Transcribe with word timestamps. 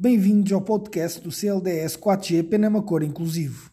Bem-vindos 0.00 0.52
ao 0.52 0.60
podcast 0.60 1.20
do 1.20 1.30
CLDS 1.30 1.96
4G 1.96 2.48
Penama 2.48 2.80
Cor 2.82 3.02
Inclusivo. 3.02 3.70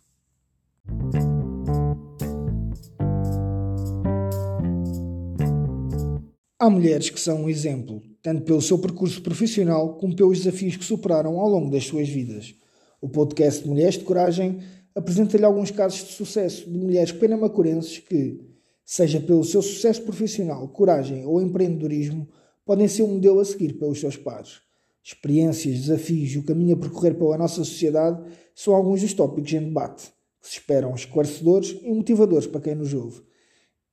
Há 6.59 6.69
mulheres 6.69 7.09
que 7.09 7.19
são 7.19 7.43
um 7.43 7.49
exemplo, 7.49 8.01
tanto 8.21 8.41
pelo 8.41 8.61
seu 8.61 8.79
percurso 8.79 9.21
profissional 9.21 9.97
como 9.97 10.15
pelos 10.15 10.39
desafios 10.39 10.75
que 10.75 10.83
superaram 10.83 11.39
ao 11.39 11.47
longo 11.47 11.69
das 11.69 11.85
suas 11.85 12.09
vidas. 12.09 12.55
O 12.99 13.07
podcast 13.07 13.67
Mulheres 13.67 13.99
de 13.99 14.03
Coragem 14.03 14.59
apresenta-lhe 14.95 15.45
alguns 15.45 15.69
casos 15.69 16.07
de 16.07 16.13
sucesso 16.13 16.69
de 16.69 16.77
mulheres 16.77 17.11
penamacorenses 17.11 17.99
que, 17.99 18.54
seja 18.85 19.19
pelo 19.19 19.43
seu 19.43 19.63
sucesso 19.63 20.03
profissional, 20.03 20.67
coragem 20.69 21.25
ou 21.25 21.41
empreendedorismo, 21.41 22.29
podem 22.63 22.87
ser 22.87 23.01
um 23.01 23.15
modelo 23.15 23.39
a 23.39 23.45
seguir 23.45 23.73
pelos 23.73 23.99
seus 23.99 24.15
pares. 24.15 24.61
Experiências, 25.03 25.81
desafios 25.81 26.31
e 26.31 26.37
o 26.37 26.43
caminho 26.43 26.75
a 26.75 26.79
percorrer 26.79 27.15
pela 27.15 27.37
nossa 27.37 27.55
sociedade 27.55 28.23
são 28.53 28.75
alguns 28.75 29.01
dos 29.01 29.13
tópicos 29.13 29.51
em 29.53 29.63
debate, 29.63 30.13
que 30.41 30.47
se 30.47 30.53
esperam 30.59 30.93
esclarecedores 30.93 31.77
e 31.81 31.91
motivadores 31.91 32.47
para 32.47 32.61
quem 32.61 32.75
nos 32.75 32.93
ouve. 32.93 33.21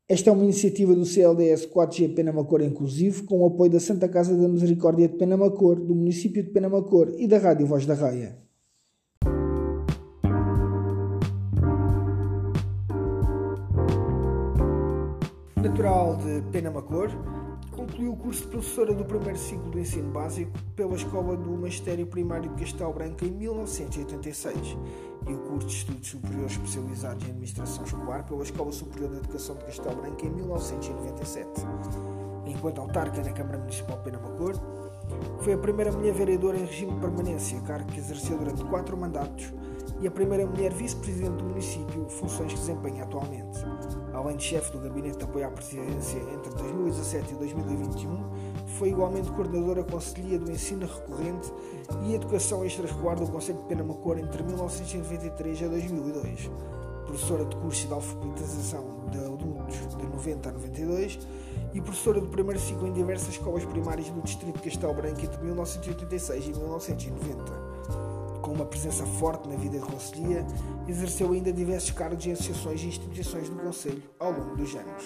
Esta 0.09 0.29
é 0.29 0.33
uma 0.33 0.45
iniciativa 0.45 0.95
do 0.95 1.07
CLDS 1.07 1.67
4G 1.67 2.15
Penamacor 2.15 2.61
Inclusivo, 2.61 3.25
com 3.25 3.41
o 3.41 3.47
apoio 3.47 3.71
da 3.71 3.81
Santa 3.81 4.09
Casa 4.09 4.37
da 4.37 4.49
Misericórdia 4.49 5.09
de 5.09 5.17
Penamacor, 5.17 5.77
do 5.81 5.95
município 5.95 6.43
de 6.43 6.51
Penamacor 6.51 7.15
e 7.19 7.27
da 7.27 7.39
Rádio 7.39 7.67
Voz 7.67 7.87
da 7.87 7.95
Raia. 7.95 8.37
Natural 15.63 16.17
de 16.17 16.43
Penamacor, 16.51 17.09
concluiu 17.71 18.15
o 18.15 18.17
curso 18.17 18.43
de 18.43 18.49
professora 18.49 18.93
do 18.93 19.05
primeiro 19.05 19.39
ciclo 19.39 19.71
do 19.71 19.79
ensino 19.79 20.11
básico 20.11 20.51
pela 20.75 20.97
Escola 20.97 21.37
do 21.37 21.51
Magistério 21.51 22.05
Primário 22.05 22.51
de 22.51 22.65
Castelo 22.65 22.93
Branco 22.93 23.25
em 23.25 23.31
1986 23.31 24.77
e 25.29 25.33
o 25.33 25.39
curso 25.39 25.69
de 25.69 25.75
Estudos 25.75 26.09
Superiores 26.09 26.51
Especializados 26.51 27.25
em 27.25 27.31
Administração 27.31 27.85
Escolar 27.85 28.25
pela 28.25 28.43
Escola 28.43 28.73
Superior 28.73 29.11
de 29.11 29.17
Educação 29.19 29.55
de 29.55 29.65
Castelo 29.67 30.03
Branco 30.03 30.27
em 30.27 30.31
1997. 30.31 31.49
Enquanto 32.45 32.81
autarca 32.81 33.23
na 33.23 33.31
Câmara 33.31 33.59
Municipal 33.59 33.99
de 33.99 34.03
Penamacor, 34.03 34.55
foi 35.43 35.53
a 35.53 35.59
primeira 35.59 35.93
mulher 35.93 36.13
vereadora 36.13 36.59
em 36.59 36.65
regime 36.65 36.95
de 36.95 37.01
permanência, 37.01 37.61
cargo 37.61 37.87
que 37.93 38.01
exerceu 38.01 38.37
durante 38.37 38.65
quatro 38.65 38.97
mandatos, 38.97 39.53
e 40.01 40.07
a 40.07 40.11
primeira 40.11 40.45
mulher 40.45 40.73
vice-presidente 40.73 41.37
do 41.37 41.45
município, 41.45 42.09
funções 42.09 42.53
que 42.53 42.59
desempenha 42.59 43.05
atualmente. 43.05 43.59
Além 44.13 44.37
de 44.37 44.43
chefe 44.43 44.73
do 44.73 44.81
Gabinete 44.81 45.19
de 45.19 45.25
Apoio 45.25 45.47
à 45.47 45.51
Presidência 45.51 46.19
entre 46.19 46.53
2017 46.55 47.33
e 47.33 47.37
2021, 47.37 48.25
foi 48.79 48.89
igualmente 48.91 49.31
coordenadora 49.31 49.85
conselhia 49.85 50.39
do 50.39 50.51
ensino 50.51 50.87
recorrente 50.87 51.53
e 52.05 52.15
educação 52.15 52.65
extraescolar 52.65 53.17
do 53.17 53.31
Conselho 53.31 53.59
de 53.59 53.65
Penamacor 53.67 54.19
entre 54.19 54.43
1993 54.43 55.63
a 55.63 55.69
2002. 55.69 56.51
Professora 57.07 57.45
de 57.45 57.57
curso 57.57 57.87
de 57.87 57.93
alfabetização 57.93 58.85
de 59.11 59.19
adultos 59.19 59.97
de 59.97 60.07
90 60.07 60.49
a 60.49 60.53
92 60.53 61.19
e 61.75 61.81
professora 61.81 62.21
do 62.21 62.29
primeiro 62.29 62.59
ciclo 62.59 62.87
em 62.87 62.93
diversas 62.93 63.29
escolas 63.29 63.65
primárias 63.65 64.09
do 64.11 64.21
Distrito 64.23 64.57
de 64.57 64.63
Castelo 64.63 64.95
Branco 64.95 65.21
entre 65.21 65.43
1986 65.45 66.47
e 66.47 66.51
1990 66.51 68.12
com 68.53 68.57
uma 68.57 68.67
presença 68.67 69.07
forte 69.07 69.49
na 69.49 69.57
vida 69.57 69.79
de 69.79 69.87
Conselhia, 69.87 70.45
exerceu 70.87 71.33
ainda 71.33 71.51
diversos 71.51 71.91
cargos 71.93 72.27
em 72.27 72.33
associações 72.33 72.83
e 72.83 72.87
instituições 72.87 73.49
do 73.49 73.57
Conselho 73.57 74.03
ao 74.19 74.31
longo 74.31 74.55
dos 74.57 74.75
anos. 74.75 75.05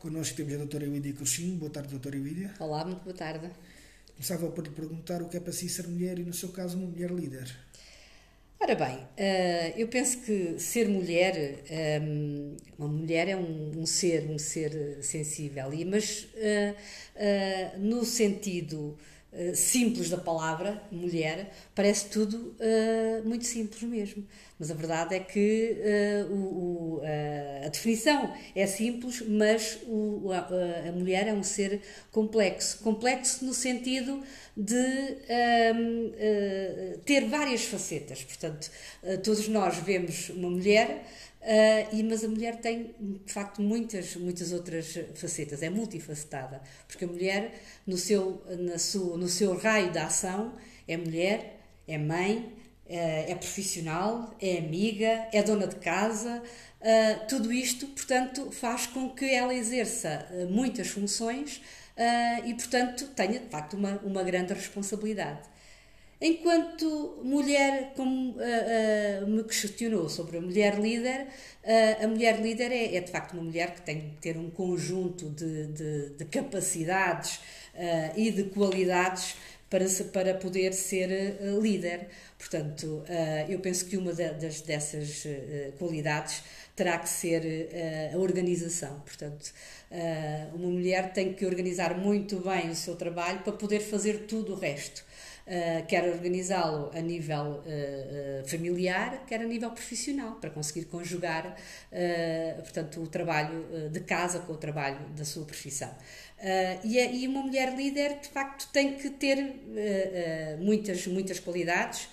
Connosco 0.00 0.36
temos 0.36 0.54
a 0.54 0.56
doutora 0.56 0.84
Evídia 0.84 1.12
Cruxinho. 1.12 1.56
Boa 1.58 1.70
tarde, 1.70 1.90
doutora 1.90 2.16
Evídia. 2.16 2.52
Olá, 2.58 2.84
muito 2.84 3.04
boa 3.04 3.14
tarde. 3.14 3.48
Começava 4.14 4.48
por 4.48 4.64
lhe 4.64 4.70
perguntar 4.70 5.22
o 5.22 5.28
que 5.28 5.36
é 5.36 5.40
para 5.40 5.52
si 5.52 5.68
ser 5.68 5.86
mulher 5.86 6.18
e, 6.18 6.24
no 6.24 6.32
seu 6.32 6.48
caso, 6.48 6.76
uma 6.76 6.88
mulher 6.88 7.12
líder. 7.12 7.48
Ora 8.60 8.74
bem, 8.74 8.98
eh, 9.16 9.74
eu 9.76 9.86
penso 9.86 10.18
que 10.22 10.58
ser 10.58 10.88
mulher, 10.88 11.62
eh, 11.70 12.00
uma 12.76 12.88
mulher 12.88 13.28
é 13.28 13.36
um, 13.36 13.86
ser, 13.86 14.28
um 14.28 14.36
ser 14.36 14.98
sensível, 15.00 15.70
mas 15.86 16.26
eh, 16.34 16.74
no 17.78 18.04
sentido 18.04 18.98
eh, 19.30 19.54
simples 19.54 20.08
da 20.08 20.16
palavra, 20.16 20.82
mulher, 20.90 21.52
parece 21.74 22.06
tudo 22.06 22.56
uh, 22.58 23.28
muito 23.28 23.44
simples 23.44 23.82
mesmo. 23.82 24.26
Mas 24.58 24.70
a 24.70 24.74
verdade 24.74 25.14
é 25.14 25.20
que 25.20 25.76
uh, 26.28 26.34
o, 26.34 27.02
a 27.64 27.68
definição 27.68 28.34
é 28.56 28.66
simples, 28.66 29.22
mas 29.28 29.80
o, 29.86 30.32
a, 30.32 30.88
a, 30.88 30.92
mulher 30.92 31.28
é 31.28 31.34
um 31.34 31.42
ser 31.42 31.82
complexo. 32.10 32.78
Complexo 32.78 33.44
no 33.44 33.52
sentido 33.52 34.22
de 34.56 35.18
ehm, 35.28 36.98
ter 37.04 37.26
várias 37.26 37.62
facetas. 37.62 38.24
Portanto, 38.24 38.70
todos 39.22 39.46
nós 39.46 39.76
vemos 39.76 40.30
uma 40.30 40.50
mulher 40.50 41.04
Uh, 41.48 41.96
e, 41.96 42.02
mas 42.02 42.22
a 42.22 42.28
mulher 42.28 42.56
tem, 42.56 42.94
de 43.00 43.32
facto, 43.32 43.62
muitas, 43.62 44.14
muitas 44.16 44.52
outras 44.52 44.98
facetas, 45.14 45.62
é 45.62 45.70
multifacetada, 45.70 46.60
porque 46.86 47.06
a 47.06 47.08
mulher, 47.08 47.62
no 47.86 47.96
seu, 47.96 48.42
na 48.58 48.78
sua, 48.78 49.16
no 49.16 49.28
seu 49.28 49.56
raio 49.56 49.90
de 49.90 49.98
ação, 49.98 50.52
é 50.86 50.94
mulher, 50.98 51.58
é 51.86 51.96
mãe, 51.96 52.52
é, 52.86 53.32
é 53.32 53.34
profissional, 53.34 54.36
é 54.38 54.58
amiga, 54.58 55.26
é 55.32 55.42
dona 55.42 55.66
de 55.66 55.76
casa, 55.76 56.42
uh, 56.82 57.26
tudo 57.28 57.50
isto, 57.50 57.86
portanto, 57.86 58.50
faz 58.50 58.86
com 58.86 59.08
que 59.08 59.24
ela 59.24 59.54
exerça 59.54 60.28
muitas 60.50 60.88
funções 60.88 61.62
e, 62.44 62.54
portanto, 62.54 63.08
tenha, 63.16 63.40
de 63.40 63.48
facto, 63.48 63.74
uma, 63.76 63.98
uma 64.04 64.22
grande 64.22 64.52
responsabilidade. 64.52 65.40
Enquanto 66.20 67.20
mulher, 67.22 67.92
como 67.94 68.32
uh, 68.32 68.34
uh, 68.34 69.26
me 69.28 69.44
questionou 69.44 70.08
sobre 70.08 70.38
a 70.38 70.40
mulher 70.40 70.76
líder, 70.80 71.28
uh, 71.62 72.04
a 72.04 72.08
mulher 72.08 72.40
líder 72.40 72.72
é, 72.72 72.96
é, 72.96 73.00
de 73.00 73.12
facto 73.12 73.34
uma 73.34 73.44
mulher 73.44 73.72
que 73.72 73.82
tem 73.82 74.00
que 74.00 74.16
ter 74.20 74.36
um 74.36 74.50
conjunto 74.50 75.30
de, 75.30 75.66
de, 75.68 76.10
de 76.10 76.24
capacidades 76.24 77.40
e 78.16 78.32
de 78.32 78.44
qualidades 78.44 79.36
para, 79.70 79.84
para 80.12 80.34
poder 80.34 80.72
ser 80.72 81.38
líder. 81.62 82.08
Portanto, 82.36 83.04
eu 83.48 83.60
penso 83.60 83.86
que 83.86 83.96
uma 83.96 84.12
das, 84.12 84.62
dessas 84.62 85.24
qualidades 85.78 86.42
terá 86.74 86.98
que 86.98 87.08
ser 87.08 87.70
a 88.12 88.18
organização. 88.18 88.98
Portanto, 89.06 89.52
uma 90.54 90.68
mulher 90.68 91.12
tem 91.12 91.32
que 91.32 91.46
organizar 91.46 91.96
muito 91.96 92.40
bem 92.40 92.70
o 92.70 92.74
seu 92.74 92.96
trabalho 92.96 93.38
para 93.44 93.52
poder 93.52 93.78
fazer 93.78 94.26
tudo 94.26 94.54
o 94.54 94.58
resto. 94.58 95.04
Uh, 95.48 95.86
quer 95.86 96.06
organizá-lo 96.06 96.90
a 96.94 97.00
nível 97.00 97.62
uh, 97.64 98.42
uh, 98.42 98.46
familiar, 98.46 99.24
quer 99.26 99.40
a 99.40 99.44
nível 99.44 99.70
profissional, 99.70 100.34
para 100.34 100.50
conseguir 100.50 100.84
conjugar 100.84 101.56
portanto, 102.62 103.00
o 103.00 103.06
trabalho 103.06 103.88
de 103.90 104.00
casa 104.00 104.40
com 104.40 104.52
o 104.52 104.56
trabalho 104.58 104.98
da 105.16 105.24
sua 105.24 105.46
profissão. 105.46 105.90
E, 106.84 106.98
e, 106.98 107.26
uma 107.26 107.40
mulher 107.42 107.74
líder, 107.74 108.20
de 108.20 108.28
facto, 108.28 108.68
tem 108.72 108.94
que 108.94 109.08
ter 109.10 109.54
muitas, 110.60 111.06
muitas 111.06 111.40
qualidades. 111.40 112.08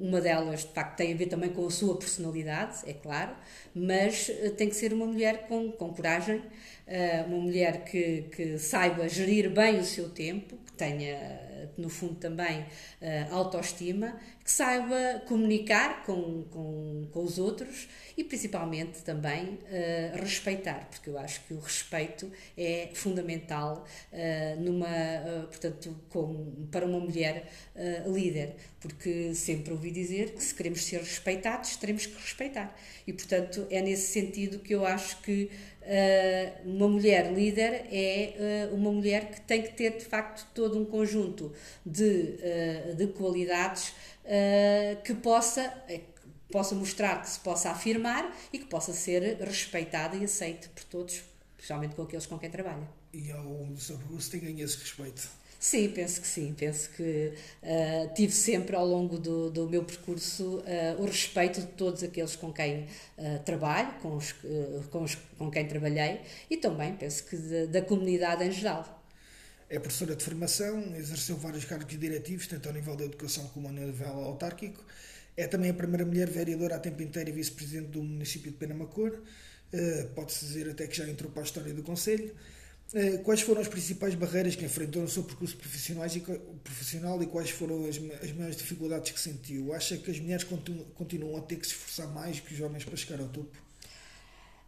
Uma 0.00 0.20
delas, 0.20 0.60
de 0.60 0.72
facto, 0.72 0.96
tem 0.96 1.12
a 1.12 1.16
ver 1.16 1.26
também 1.26 1.50
com 1.50 1.66
a 1.66 1.70
sua 1.70 1.98
personalidade, 1.98 2.78
é 2.86 2.94
claro, 2.94 3.36
mas 3.74 4.30
tem 4.56 4.68
que 4.68 4.74
ser 4.74 4.92
uma 4.92 5.06
mulher 5.06 5.46
com, 5.48 5.70
com 5.72 5.92
coragem, 5.92 6.42
uma 7.26 7.38
mulher 7.38 7.84
que, 7.84 8.22
que 8.34 8.58
saiba 8.58 9.08
gerir 9.08 9.50
bem 9.50 9.78
o 9.78 9.84
seu 9.84 10.08
tempo, 10.08 10.56
que 10.64 10.72
tenha 10.72 11.51
no 11.76 11.88
fundo 11.88 12.14
também 12.16 12.60
uh, 12.60 13.34
autoestima, 13.34 14.14
que 14.44 14.50
saiba 14.50 15.22
comunicar 15.26 16.04
com, 16.04 16.44
com, 16.50 17.08
com 17.12 17.24
os 17.24 17.38
outros 17.38 17.88
e 18.16 18.24
principalmente 18.24 19.02
também 19.02 19.44
uh, 19.44 20.20
respeitar, 20.20 20.88
porque 20.90 21.08
eu 21.08 21.18
acho 21.18 21.40
que 21.46 21.54
o 21.54 21.58
respeito 21.58 22.30
é 22.56 22.90
fundamental 22.92 23.86
uh, 24.12 24.60
numa, 24.60 24.86
uh, 24.86 25.46
portanto, 25.46 25.96
com, 26.08 26.66
para 26.70 26.84
uma 26.86 27.00
mulher 27.00 27.50
líder, 28.06 28.54
porque 28.80 29.34
sempre 29.34 29.72
ouvi 29.72 29.90
dizer 29.90 30.32
que 30.32 30.42
se 30.42 30.54
queremos 30.54 30.84
ser 30.84 30.98
respeitados, 30.98 31.76
teremos 31.76 32.06
que 32.06 32.14
respeitar. 32.14 32.76
E, 33.06 33.12
portanto, 33.12 33.66
é 33.70 33.80
nesse 33.80 34.12
sentido 34.12 34.58
que 34.58 34.74
eu 34.74 34.84
acho 34.84 35.20
que 35.22 35.50
uma 36.64 36.88
mulher 36.88 37.32
líder 37.32 37.86
é 37.90 38.68
uma 38.72 38.92
mulher 38.92 39.30
que 39.30 39.40
tem 39.40 39.62
que 39.62 39.72
ter, 39.72 39.96
de 39.96 40.04
facto, 40.04 40.46
todo 40.54 40.78
um 40.78 40.84
conjunto 40.84 41.52
de, 41.84 42.36
de 42.96 43.06
qualidades 43.08 43.92
que 45.04 45.14
possa 45.14 45.72
possa 46.52 46.74
mostrar 46.74 47.22
que 47.22 47.30
se 47.30 47.40
possa 47.40 47.70
afirmar 47.70 48.30
e 48.52 48.58
que 48.58 48.66
possa 48.66 48.92
ser 48.92 49.38
respeitada 49.40 50.16
e 50.16 50.24
aceita 50.24 50.68
por 50.74 50.84
todos, 50.84 51.22
especialmente 51.56 51.96
com 51.96 52.02
aqueles 52.02 52.26
com 52.26 52.38
quem 52.38 52.50
trabalha. 52.50 52.86
E 53.12 53.32
ao 53.32 53.42
longo 53.42 53.72
do 53.72 53.80
seu 53.80 53.96
percurso 53.96 54.30
tem 54.30 54.40
ganho 54.40 54.64
esse 54.64 54.78
respeito? 54.78 55.28
Sim, 55.58 55.90
penso 55.90 56.20
que 56.20 56.26
sim. 56.26 56.52
Penso 56.58 56.90
que 56.90 57.34
uh, 57.62 58.14
tive 58.14 58.32
sempre 58.32 58.74
ao 58.74 58.84
longo 58.84 59.16
do, 59.16 59.48
do 59.48 59.68
meu 59.68 59.84
percurso 59.84 60.58
uh, 60.58 61.00
o 61.00 61.04
respeito 61.04 61.60
de 61.60 61.68
todos 61.68 62.02
aqueles 62.02 62.34
com 62.34 62.52
quem 62.52 62.86
uh, 63.16 63.38
trabalho, 63.44 63.92
com, 64.00 64.16
os, 64.16 64.34
com, 64.90 65.04
os, 65.04 65.14
com 65.38 65.50
quem 65.50 65.66
trabalhei 65.66 66.20
e 66.50 66.56
também 66.56 66.96
penso 66.96 67.24
que 67.24 67.36
de, 67.36 67.68
da 67.68 67.80
comunidade 67.80 68.44
em 68.44 68.50
geral. 68.50 69.01
É 69.72 69.78
professora 69.78 70.14
de 70.14 70.22
formação, 70.22 70.94
exerceu 70.96 71.34
vários 71.34 71.64
cargos 71.64 71.98
diretivos, 71.98 72.46
tanto 72.46 72.68
ao 72.68 72.74
nível 72.74 72.94
da 72.94 73.06
educação 73.06 73.46
como 73.54 73.68
ao 73.68 73.72
nível 73.72 74.06
autárquico. 74.06 74.84
É 75.34 75.46
também 75.46 75.70
a 75.70 75.74
primeira 75.74 76.04
mulher 76.04 76.28
vereadora 76.28 76.76
a 76.76 76.78
tempo 76.78 77.02
inteiro 77.02 77.30
e 77.30 77.32
vice-presidente 77.32 77.88
do 77.88 78.02
município 78.02 78.52
de 78.52 78.58
Penamacor. 78.58 79.18
Pode-se 80.14 80.44
dizer 80.44 80.68
até 80.68 80.86
que 80.86 80.94
já 80.94 81.08
entrou 81.08 81.32
para 81.32 81.40
a 81.40 81.46
história 81.46 81.72
do 81.72 81.82
Conselho. 81.82 82.34
Eh, 82.92 83.16
quais 83.24 83.40
foram 83.40 83.62
as 83.62 83.68
principais 83.68 84.14
barreiras 84.14 84.54
que 84.54 84.66
enfrentou 84.66 85.00
no 85.00 85.08
seu 85.08 85.24
percurso 85.24 85.56
profissional 85.56 87.22
e 87.22 87.26
quais 87.26 87.48
foram 87.48 87.86
as, 87.86 87.96
as 88.22 88.30
maiores 88.32 88.56
dificuldades 88.56 89.10
que 89.10 89.20
sentiu? 89.20 89.72
Acha 89.72 89.96
que 89.96 90.10
as 90.10 90.20
mulheres 90.20 90.44
continuam 90.94 91.38
a 91.38 91.40
ter 91.40 91.56
que 91.56 91.66
se 91.66 91.72
esforçar 91.72 92.12
mais 92.12 92.40
que 92.40 92.52
os 92.52 92.60
homens 92.60 92.84
para 92.84 92.94
chegar 92.94 93.20
ao 93.20 93.28
topo? 93.28 93.71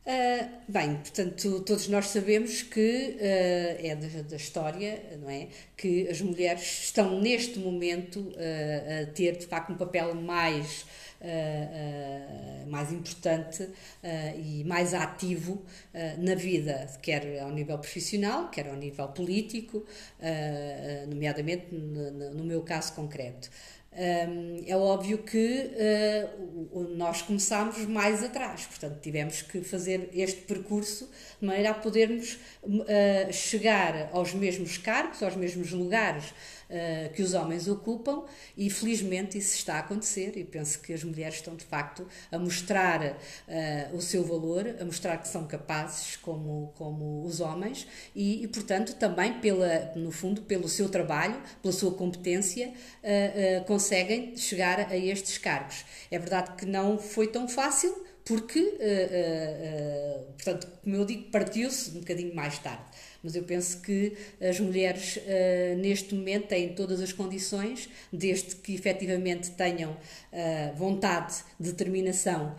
Uh, 0.07 0.51
bem, 0.69 0.97
portanto, 0.97 1.61
todos 1.61 1.89
nós 1.89 2.09
sabemos 2.09 2.61
que 2.61 3.17
uh, 3.17 3.87
é 3.87 3.97
da, 3.97 4.21
da, 4.21 4.37
história, 4.37 5.03
não 5.19 5.31
é? 5.31 5.49
Que 5.75 6.07
as 6.11 6.21
mulheres 6.21 6.85
estão 6.85 7.19
neste 7.23 7.59
momento 7.59 8.21
uh, 8.21 9.03
a 9.03 9.07
ter 9.13 9.39
de 9.39 9.47
facto 9.47 9.73
um 9.73 9.77
papel 9.77 10.15
mais 10.15 10.85
mais 12.67 12.93
importante 12.93 13.67
e 14.37 14.63
mais 14.65 14.93
ativo 14.93 15.65
na 16.19 16.35
vida, 16.35 16.87
quer 17.01 17.41
ao 17.41 17.51
nível 17.51 17.79
profissional, 17.79 18.51
quer 18.51 18.69
ao 18.69 18.77
nível 18.77 19.09
político, 19.09 19.87
nomeadamente 21.09 21.75
no, 21.75 22.35
no 22.35 22.45
meu 22.45 22.61
caso 22.61 22.93
concreto. 22.93 23.49
É 24.67 24.77
óbvio 24.77 25.19
que 25.19 25.71
uh, 26.73 26.81
nós 26.97 27.23
começámos 27.23 27.79
mais 27.87 28.25
atrás, 28.25 28.67
portanto, 28.67 28.99
tivemos 29.01 29.43
que 29.43 29.63
fazer 29.63 30.11
este 30.13 30.41
percurso 30.43 31.09
de 31.41 31.47
maneira 31.47 31.71
a 31.71 31.75
podermos 31.75 32.39
uh, 32.65 33.33
chegar 33.33 34.11
aos 34.13 34.35
mesmos 34.35 34.79
cargos, 34.79 35.23
aos 35.23 35.37
mesmos 35.37 35.71
lugares 35.71 36.35
uh, 36.75 37.13
que 37.13 37.23
os 37.23 37.35
homens 37.35 37.69
ocupam, 37.69 38.25
e 38.57 38.69
felizmente 38.69 39.39
isso 39.39 39.57
está 39.57 39.77
a 39.77 39.79
acontecer, 39.79 40.37
e 40.37 40.45
penso 40.45 40.81
que 40.81 40.93
as 40.93 41.05
mulheres 41.05 41.37
estão 41.37 41.55
de 41.55 41.65
facto 41.65 42.07
a 42.31 42.39
mostrar 42.39 43.17
o 43.93 44.01
seu 44.01 44.25
valor, 44.25 44.77
a 44.81 44.85
mostrar 44.85 45.17
que 45.19 45.29
são 45.29 45.47
capazes 45.47 46.17
como, 46.17 46.73
como 46.77 47.25
os 47.25 47.41
homens, 47.41 47.87
e, 48.15 48.43
e 48.43 48.49
portanto, 48.49 48.95
também, 48.95 49.41
pela, 49.41 49.93
no 49.95 50.11
fundo, 50.11 50.43
pelo 50.43 50.69
seu 50.69 50.89
trabalho, 50.89 51.41
pela 51.63 51.73
sua 51.73 51.93
competência, 51.95 52.73
conseguem 53.67 54.37
chegar 54.37 54.81
a 54.81 54.97
estes 54.97 55.39
cargos. 55.39 55.85
É 56.11 56.19
verdade 56.19 56.57
que 56.57 56.67
não 56.67 56.99
foi 56.99 57.29
tão 57.29 57.49
fácil, 57.49 58.05
porque, 58.25 58.59
uh, 58.59 58.65
uh, 58.65 60.23
uh, 60.23 60.33
portanto, 60.33 60.67
como 60.83 60.97
eu 60.97 61.05
digo, 61.05 61.31
partiu-se 61.31 61.91
um 61.91 62.01
bocadinho 62.01 62.35
mais 62.35 62.59
tarde. 62.59 62.85
Mas 63.25 63.35
eu 63.35 63.43
penso 63.43 63.81
que 63.81 64.13
as 64.39 64.61
mulheres, 64.61 65.19
neste 65.79 66.15
momento, 66.15 66.49
têm 66.49 66.75
todas 66.75 67.01
as 67.01 67.11
condições, 67.11 67.89
desde 68.13 68.55
que 68.57 68.75
efetivamente 68.75 69.51
tenham 69.53 69.97
vontade, 70.77 71.37
determinação, 71.59 72.55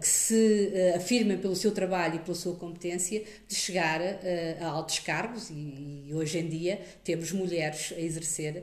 que 0.00 0.06
se 0.06 0.72
afirmem 0.94 1.38
pelo 1.38 1.56
seu 1.56 1.72
trabalho 1.72 2.16
e 2.16 2.18
pela 2.18 2.34
sua 2.34 2.54
competência, 2.54 3.22
de 3.48 3.54
chegar 3.54 4.00
a 4.60 4.66
altos 4.66 4.98
cargos. 4.98 5.50
E, 5.50 6.10
hoje 6.12 6.38
em 6.38 6.48
dia 6.48 6.80
temos 7.02 7.32
mulheres 7.32 7.92
a 7.96 8.00
exercer 8.00 8.62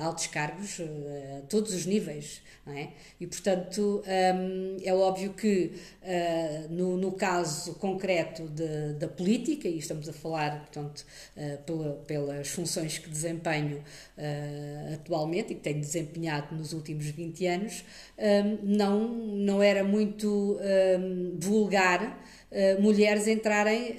altos 0.00 0.26
cargos 0.26 0.80
a 0.80 1.42
todos 1.42 1.72
os 1.72 1.86
níveis. 1.86 2.42
É? 2.68 2.88
E, 3.20 3.28
portanto, 3.28 4.02
um, 4.04 4.76
é 4.82 4.92
óbvio 4.92 5.32
que 5.34 5.72
no, 6.68 6.96
no, 6.96 7.12
caso 7.12 7.74
concreto 7.74 8.48
de, 8.48 8.94
da 8.94 9.06
política, 9.06 9.68
e 9.68 9.78
estamos 9.78 10.08
a 10.08 10.12
falar, 10.12 10.58
portanto, 10.58 11.06
pela, 11.64 11.92
pelas 12.08 12.48
funções 12.48 12.98
que 12.98 13.08
desempenho 13.08 13.84
atualmente 14.94 15.52
e 15.52 15.54
que 15.54 15.60
tenho 15.60 15.80
desempenhado 15.80 16.56
nos 16.56 16.72
últimos 16.72 17.06
20 17.06 17.46
anos, 17.46 17.84
um, 18.18 18.76
não, 18.76 19.08
não 19.08 19.62
era 19.62 19.75
muito 19.82 20.58
um, 20.60 21.36
vulgar 21.38 22.24
mulheres 22.80 23.26
entrarem 23.26 23.96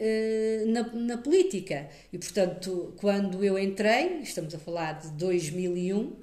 na, 0.68 0.82
na 0.94 1.18
política. 1.18 1.90
E, 2.12 2.18
portanto, 2.18 2.94
quando 2.98 3.44
eu 3.44 3.60
entrei, 3.60 4.22
estamos 4.24 4.56
a 4.56 4.58
falar 4.58 4.94
de 4.94 5.10
2001, 5.12 6.16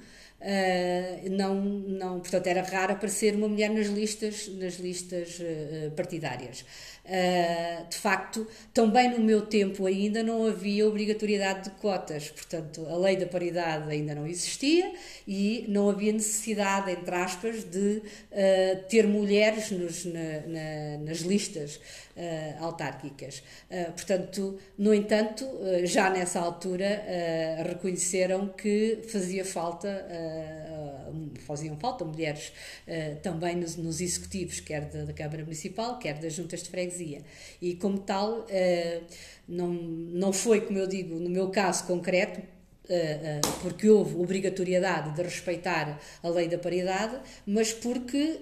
Uh, 0.44 1.30
não, 1.30 1.54
não, 1.54 2.20
portanto, 2.20 2.46
era 2.48 2.60
raro 2.60 2.92
aparecer 2.92 3.34
uma 3.34 3.48
mulher 3.48 3.70
nas 3.70 3.86
listas, 3.86 4.46
nas 4.48 4.74
listas 4.74 5.40
uh, 5.40 5.90
partidárias. 5.92 6.66
Uh, 7.04 7.86
de 7.86 7.96
facto, 7.96 8.46
também 8.72 9.10
no 9.10 9.20
meu 9.20 9.42
tempo 9.42 9.84
ainda 9.84 10.22
não 10.22 10.46
havia 10.46 10.88
obrigatoriedade 10.88 11.64
de 11.64 11.70
cotas, 11.76 12.30
portanto, 12.30 12.86
a 12.88 12.96
lei 12.96 13.16
da 13.16 13.26
paridade 13.26 13.90
ainda 13.90 14.14
não 14.14 14.26
existia 14.26 14.90
e 15.28 15.66
não 15.68 15.90
havia 15.90 16.12
necessidade, 16.12 16.90
entre 16.90 17.14
aspas, 17.14 17.62
de 17.64 18.02
ter 18.88 19.06
mulheres 19.06 19.70
nos, 19.70 20.06
na, 20.06 20.40
na, 20.46 20.98
nas 21.04 21.18
listas 21.18 21.78
uh, 22.16 22.64
autárquicas. 22.64 23.42
Uh, 23.70 23.92
portanto, 23.92 24.58
no 24.78 24.94
entanto, 24.94 25.44
uh, 25.44 25.86
já 25.86 26.10
nessa 26.10 26.40
altura 26.40 27.02
reconheceram 27.66 28.48
que 28.48 29.00
fazia 29.08 29.44
falta, 29.44 30.06
faziam 31.40 31.76
falta 31.76 32.04
mulheres 32.04 32.52
também 33.22 33.56
nos, 33.56 33.76
nos, 33.76 34.00
executivos, 34.00 34.60
quer 34.60 34.86
da, 34.86 35.04
da, 35.04 35.12
Câmara 35.12 35.42
Municipal, 35.42 35.98
quer 35.98 36.18
das 36.18 36.32
juntas 36.32 36.62
de 36.62 36.70
freguesia. 36.70 37.22
E 37.60 37.74
como 37.74 37.98
tal, 37.98 38.46
não, 39.48 39.68
não 39.68 40.32
foi, 40.32 40.60
como 40.60 40.78
eu 40.78 40.86
digo, 40.86 41.18
no 41.18 41.30
meu 41.30 41.50
caso 41.50 41.86
concreto, 41.86 42.40
eh, 42.86 43.40
porque 43.62 43.88
houve 43.88 44.14
obrigatoriedade 44.16 45.14
de 45.16 45.22
respeitar 45.22 45.98
a 46.22 46.28
lei 46.28 46.48
da 46.48 46.58
paridade, 46.58 47.18
mas 47.46 47.72
porque 47.72 48.40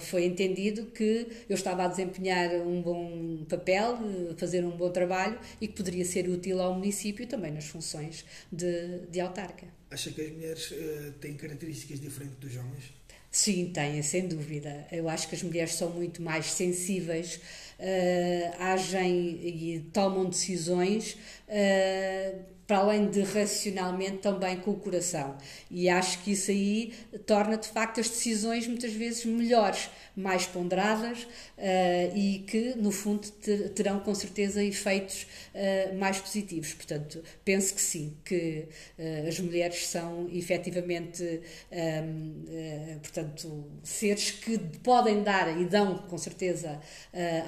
foi 0.00 0.24
entendido 0.24 0.86
que 0.86 1.26
eu 1.48 1.54
estava 1.54 1.84
a 1.84 1.88
desempenhar 1.88 2.50
um 2.64 2.80
bom 2.80 3.44
papel, 3.48 3.98
fazer 4.36 4.64
um 4.64 4.70
bom 4.70 4.90
trabalho 4.90 5.38
e 5.60 5.66
que 5.66 5.74
poderia 5.74 6.04
ser 6.04 6.28
útil 6.28 6.60
ao 6.62 6.74
município 6.74 7.26
também 7.26 7.50
nas 7.50 7.66
funções 7.66 8.24
de, 8.52 9.00
de 9.10 9.20
autarca. 9.20 9.79
Acha 9.90 10.10
que 10.12 10.20
as 10.20 10.30
mulheres 10.30 10.72
têm 11.20 11.34
características 11.34 12.00
diferentes 12.00 12.38
dos 12.38 12.56
homens? 12.56 12.92
Sim, 13.30 13.70
têm, 13.72 14.02
sem 14.02 14.26
dúvida. 14.26 14.86
Eu 14.90 15.08
acho 15.08 15.28
que 15.28 15.36
as 15.36 15.42
mulheres 15.42 15.74
são 15.74 15.90
muito 15.90 16.20
mais 16.20 16.46
sensíveis, 16.46 17.36
uh, 17.78 18.56
agem 18.58 19.40
e 19.46 19.80
tomam 19.92 20.28
decisões. 20.28 21.16
Uh, 21.48 22.59
para 22.70 22.78
além 22.78 23.10
de 23.10 23.22
racionalmente 23.22 24.18
também 24.18 24.56
com 24.60 24.70
o 24.70 24.76
coração. 24.76 25.36
E 25.68 25.88
acho 25.88 26.22
que 26.22 26.30
isso 26.30 26.52
aí 26.52 26.94
torna 27.26 27.56
de 27.56 27.66
facto 27.66 27.98
as 27.98 28.08
decisões 28.08 28.64
muitas 28.68 28.92
vezes 28.92 29.24
melhores, 29.24 29.90
mais 30.14 30.46
ponderadas 30.46 31.24
uh, 31.24 32.16
e 32.16 32.44
que 32.46 32.76
no 32.76 32.92
fundo 32.92 33.28
ter, 33.28 33.70
terão 33.70 33.98
com 33.98 34.14
certeza 34.14 34.62
efeitos 34.62 35.26
uh, 35.52 35.98
mais 35.98 36.20
positivos. 36.20 36.72
Portanto, 36.72 37.24
penso 37.44 37.74
que 37.74 37.80
sim, 37.80 38.16
que 38.24 38.68
uh, 38.96 39.26
as 39.26 39.40
mulheres 39.40 39.88
são 39.88 40.28
efetivamente 40.32 41.40
um, 41.72 42.98
portanto, 43.02 43.64
seres 43.82 44.30
que 44.30 44.56
podem 44.84 45.24
dar 45.24 45.60
e 45.60 45.64
dão 45.64 45.98
com 45.98 46.16
certeza 46.16 46.78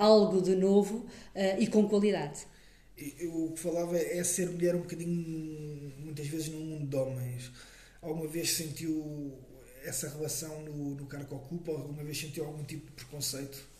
algo 0.00 0.42
de 0.42 0.56
novo 0.56 1.06
e 1.58 1.66
com 1.68 1.88
qualidade 1.88 2.51
eu, 2.96 3.46
o 3.46 3.52
que 3.52 3.60
falava 3.60 3.96
é 3.96 4.22
ser 4.24 4.50
mulher 4.50 4.74
um 4.74 4.80
bocadinho, 4.80 5.92
muitas 5.98 6.26
vezes, 6.26 6.48
num 6.48 6.60
mundo 6.60 6.86
de 6.86 6.96
homens. 6.96 7.50
Alguma 8.00 8.28
vez 8.28 8.50
sentiu 8.50 9.32
essa 9.84 10.08
relação 10.08 10.62
no, 10.62 10.94
no 10.94 11.06
cargo 11.06 11.28
que 11.28 11.34
ocupa? 11.34 11.72
Alguma 11.72 12.04
vez 12.04 12.18
sentiu 12.18 12.44
algum 12.44 12.64
tipo 12.64 12.86
de 12.86 12.92
preconceito? 12.92 13.72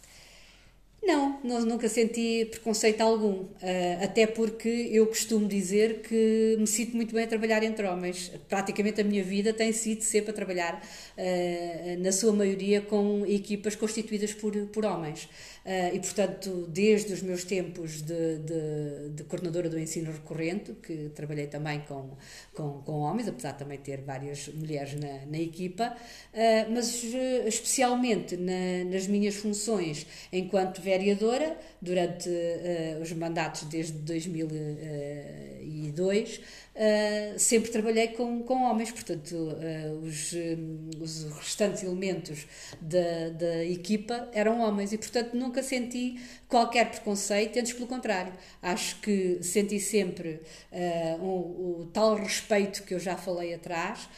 Não, 1.04 1.40
nunca 1.42 1.88
senti 1.88 2.46
preconceito 2.48 3.00
algum, 3.00 3.46
eh, 3.60 3.98
até 4.00 4.24
porque 4.24 4.68
eu 4.68 5.04
costumo 5.08 5.48
dizer 5.48 6.00
que 6.02 6.56
me 6.56 6.66
sinto 6.66 6.94
muito 6.94 7.12
bem 7.12 7.24
a 7.24 7.26
trabalhar 7.26 7.60
entre 7.64 7.84
homens. 7.88 8.30
Praticamente 8.48 9.00
a 9.00 9.04
minha 9.04 9.24
vida 9.24 9.52
tem 9.52 9.72
sido 9.72 10.02
sempre 10.02 10.30
a 10.30 10.32
trabalhar, 10.32 10.80
eh, 11.16 11.96
na 11.98 12.12
sua 12.12 12.32
maioria, 12.32 12.80
com 12.80 13.26
equipas 13.26 13.74
constituídas 13.74 14.32
por, 14.32 14.54
por 14.68 14.84
homens. 14.84 15.28
Uh, 15.64 15.94
e, 15.94 16.00
portanto, 16.00 16.66
desde 16.68 17.12
os 17.12 17.22
meus 17.22 17.44
tempos 17.44 18.02
de, 18.02 18.38
de, 18.38 19.10
de, 19.14 19.22
coordenadora 19.24 19.68
do 19.68 19.78
ensino 19.78 20.10
recorrente, 20.10 20.72
que 20.82 21.10
trabalhei 21.14 21.46
também 21.46 21.82
com, 21.82 22.16
com, 22.52 22.82
com 22.82 22.98
homens, 23.00 23.28
apesar 23.28 23.52
de 23.52 23.60
também 23.60 23.78
ter 23.78 24.00
várias 24.00 24.48
mulheres 24.48 24.94
na, 24.94 25.24
na 25.26 25.38
equipa, 25.38 25.94
uh, 25.94 26.72
mas 26.72 27.04
uh, 27.04 27.46
especialmente 27.46 28.36
na, 28.36 28.82
nas 28.90 29.06
minhas 29.06 29.36
funções 29.36 30.04
enquanto 30.32 30.82
vereadora 30.82 31.56
durante 31.80 32.28
os 33.00 33.12
mandatos 33.12 33.62
desde 33.64 33.98
2002. 33.98 36.40
Uh, 36.74 37.38
sempre 37.38 37.70
trabalhei 37.70 38.08
com, 38.08 38.42
com 38.44 38.62
homens, 38.62 38.90
portanto, 38.90 39.34
uh, 39.34 39.98
os, 40.02 40.32
um, 40.32 40.88
os 41.02 41.24
restantes 41.34 41.82
elementos 41.82 42.46
da, 42.80 43.28
da 43.28 43.62
equipa 43.66 44.26
eram 44.32 44.62
homens 44.62 44.90
e, 44.90 44.96
portanto, 44.96 45.36
nunca 45.52 45.62
senti 45.62 46.18
qualquer 46.48 46.90
preconceito, 46.90 47.58
antes 47.58 47.74
pelo 47.74 47.86
contrário. 47.86 48.32
Acho 48.62 48.96
que 49.00 49.38
senti 49.42 49.78
sempre 49.78 50.40
uh, 50.72 51.22
o, 51.22 51.80
o, 51.82 51.90
tal 51.92 52.14
respeito 52.14 52.82
que 52.84 52.94
eu 52.94 52.98
já 52.98 53.16
falei 53.16 53.52
atrás 53.52 54.08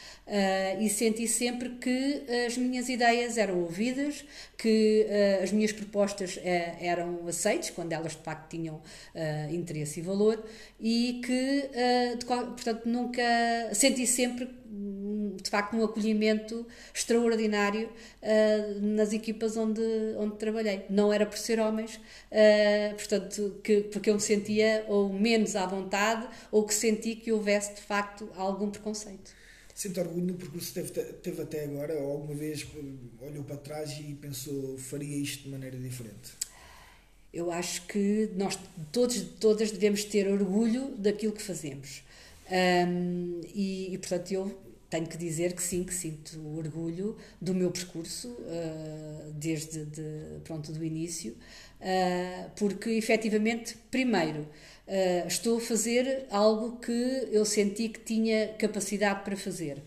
e 0.79 0.89
senti 0.89 1.27
sempre 1.27 1.69
que 1.69 2.23
as 2.47 2.57
minhas 2.57 2.89
ideias 2.89 3.37
eram 3.37 3.59
ouvidas, 3.59 4.25
que 4.57 5.05
as 5.43 5.51
minhas 5.51 5.71
propostas 5.71 6.39
eram 6.79 7.27
aceites, 7.27 7.69
quando 7.69 7.93
elas 7.93 8.13
de 8.13 8.23
facto 8.23 8.49
tinham 8.49 8.81
interesse 9.51 9.99
e 9.99 10.01
valor, 10.01 10.43
e 10.79 11.21
que, 11.23 11.69
de 12.17 12.25
portanto, 12.25 12.89
nunca 12.89 13.21
senti 13.73 14.07
sempre 14.07 14.49
de 15.41 15.49
facto 15.49 15.75
um 15.75 15.83
acolhimento 15.83 16.65
extraordinário 16.93 17.89
uh, 17.89 18.81
nas 18.81 19.13
equipas 19.13 19.57
onde, 19.57 19.81
onde 20.17 20.37
trabalhei. 20.37 20.85
Não 20.89 21.11
era 21.11 21.25
por 21.25 21.37
ser 21.37 21.59
homens, 21.59 21.95
uh, 21.95 22.95
portanto, 22.95 23.59
que, 23.63 23.81
porque 23.81 24.09
eu 24.09 24.15
me 24.15 24.21
sentia 24.21 24.85
ou 24.87 25.11
menos 25.11 25.55
à 25.55 25.65
vontade 25.65 26.27
ou 26.51 26.63
que 26.65 26.73
senti 26.73 27.15
que 27.15 27.31
houvesse 27.31 27.75
de 27.75 27.81
facto 27.81 28.29
algum 28.35 28.69
preconceito. 28.69 29.33
Sente 29.73 29.99
orgulho 29.99 30.27
no 30.27 30.33
percurso 30.35 30.73
que 30.73 30.81
teve, 30.81 31.13
teve 31.13 31.41
até 31.41 31.65
agora 31.65 31.93
ou 31.95 32.11
alguma 32.11 32.33
vez 32.33 32.65
olhou 33.21 33.43
para 33.43 33.57
trás 33.57 33.91
e 33.99 34.13
pensou 34.13 34.77
faria 34.77 35.17
isto 35.17 35.43
de 35.43 35.49
maneira 35.49 35.77
diferente? 35.77 36.31
Eu 37.33 37.51
acho 37.51 37.85
que 37.85 38.29
nós 38.37 38.57
todos 38.93 39.21
todas 39.37 39.71
devemos 39.71 40.05
ter 40.05 40.29
orgulho 40.29 40.91
daquilo 40.97 41.33
que 41.33 41.41
fazemos. 41.41 42.05
Um, 42.49 43.41
e, 43.53 43.93
e, 43.93 43.97
portanto, 43.97 44.31
eu 44.31 44.57
tenho 44.95 45.07
que 45.07 45.17
dizer 45.17 45.53
que 45.53 45.61
sim, 45.61 45.83
que 45.83 45.93
sinto 45.93 46.39
orgulho 46.57 47.17
do 47.41 47.53
meu 47.53 47.69
percurso 47.69 48.29
uh, 48.29 49.31
desde 49.33 49.83
de, 49.85 50.39
pronto, 50.45 50.71
do 50.71 50.83
início, 50.83 51.33
uh, 51.81 52.49
porque 52.55 52.91
efetivamente, 52.91 53.75
primeiro, 53.91 54.41
uh, 54.41 55.27
estou 55.27 55.57
a 55.57 55.61
fazer 55.61 56.25
algo 56.31 56.77
que 56.77 57.27
eu 57.31 57.43
senti 57.43 57.89
que 57.89 57.99
tinha 57.99 58.53
capacidade 58.57 59.23
para 59.23 59.35
fazer. 59.35 59.83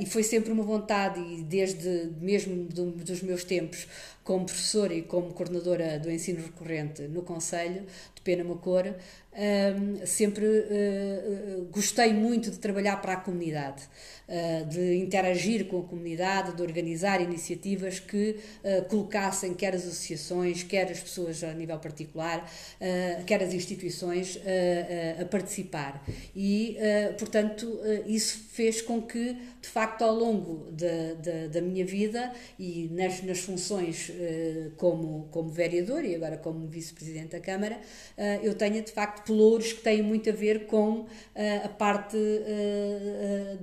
E 0.00 0.06
foi 0.06 0.22
sempre 0.22 0.50
uma 0.50 0.64
vontade, 0.64 1.20
e 1.20 1.42
desde 1.42 2.10
mesmo 2.20 2.64
do, 2.64 2.90
dos 2.90 3.22
meus 3.22 3.44
tempos 3.44 3.86
como 4.26 4.44
professora 4.44 4.92
e 4.92 5.02
como 5.02 5.32
coordenadora 5.32 6.00
do 6.00 6.10
ensino 6.10 6.42
recorrente 6.42 7.02
no 7.02 7.22
Conselho 7.22 7.86
de 8.12 8.20
Pena 8.22 8.42
Macor, 8.42 8.88
uh, 8.88 10.06
sempre 10.06 10.44
uh, 10.44 11.64
gostei 11.70 12.12
muito 12.12 12.50
de 12.50 12.58
trabalhar 12.58 13.00
para 13.00 13.12
a 13.12 13.16
comunidade. 13.16 13.88
Eh, 14.28 14.64
de 14.68 14.96
interagir 14.96 15.66
com 15.66 15.78
a 15.78 15.82
comunidade, 15.84 16.56
de 16.56 16.60
organizar 16.60 17.20
iniciativas 17.20 18.00
que 18.00 18.34
eh, 18.64 18.80
colocassem 18.80 19.54
quer 19.54 19.72
as 19.72 19.82
associações, 19.82 20.64
quer 20.64 20.90
as 20.90 20.98
pessoas 20.98 21.44
a 21.44 21.54
nível 21.54 21.78
particular, 21.78 22.50
eh, 22.80 23.22
quer 23.24 23.40
as 23.40 23.54
instituições 23.54 24.36
a 25.20 25.24
participar. 25.26 26.04
E, 26.34 26.76
portanto, 27.18 27.78
isso 28.06 28.38
fez 28.52 28.80
com 28.82 29.00
que, 29.02 29.34
de 29.60 29.68
facto, 29.68 30.02
ao 30.02 30.14
longo 30.14 30.70
da, 30.72 31.48
da 31.48 31.60
minha 31.60 31.84
vida 31.84 32.32
e 32.58 32.88
nas, 32.92 33.22
nas 33.22 33.40
funções 33.40 34.10
como, 34.76 35.28
como 35.30 35.48
vereador 35.48 36.04
e 36.04 36.14
agora 36.14 36.36
como 36.36 36.66
vice-presidente 36.66 37.32
da 37.32 37.40
Câmara, 37.40 37.80
eu 38.42 38.54
tenha, 38.54 38.82
de 38.82 38.92
facto, 38.92 39.26
pelouros 39.26 39.72
que 39.72 39.82
têm 39.82 40.02
muito 40.02 40.30
a 40.30 40.32
ver 40.32 40.66
com 40.66 41.06
a 41.64 41.68
parte 41.68 42.16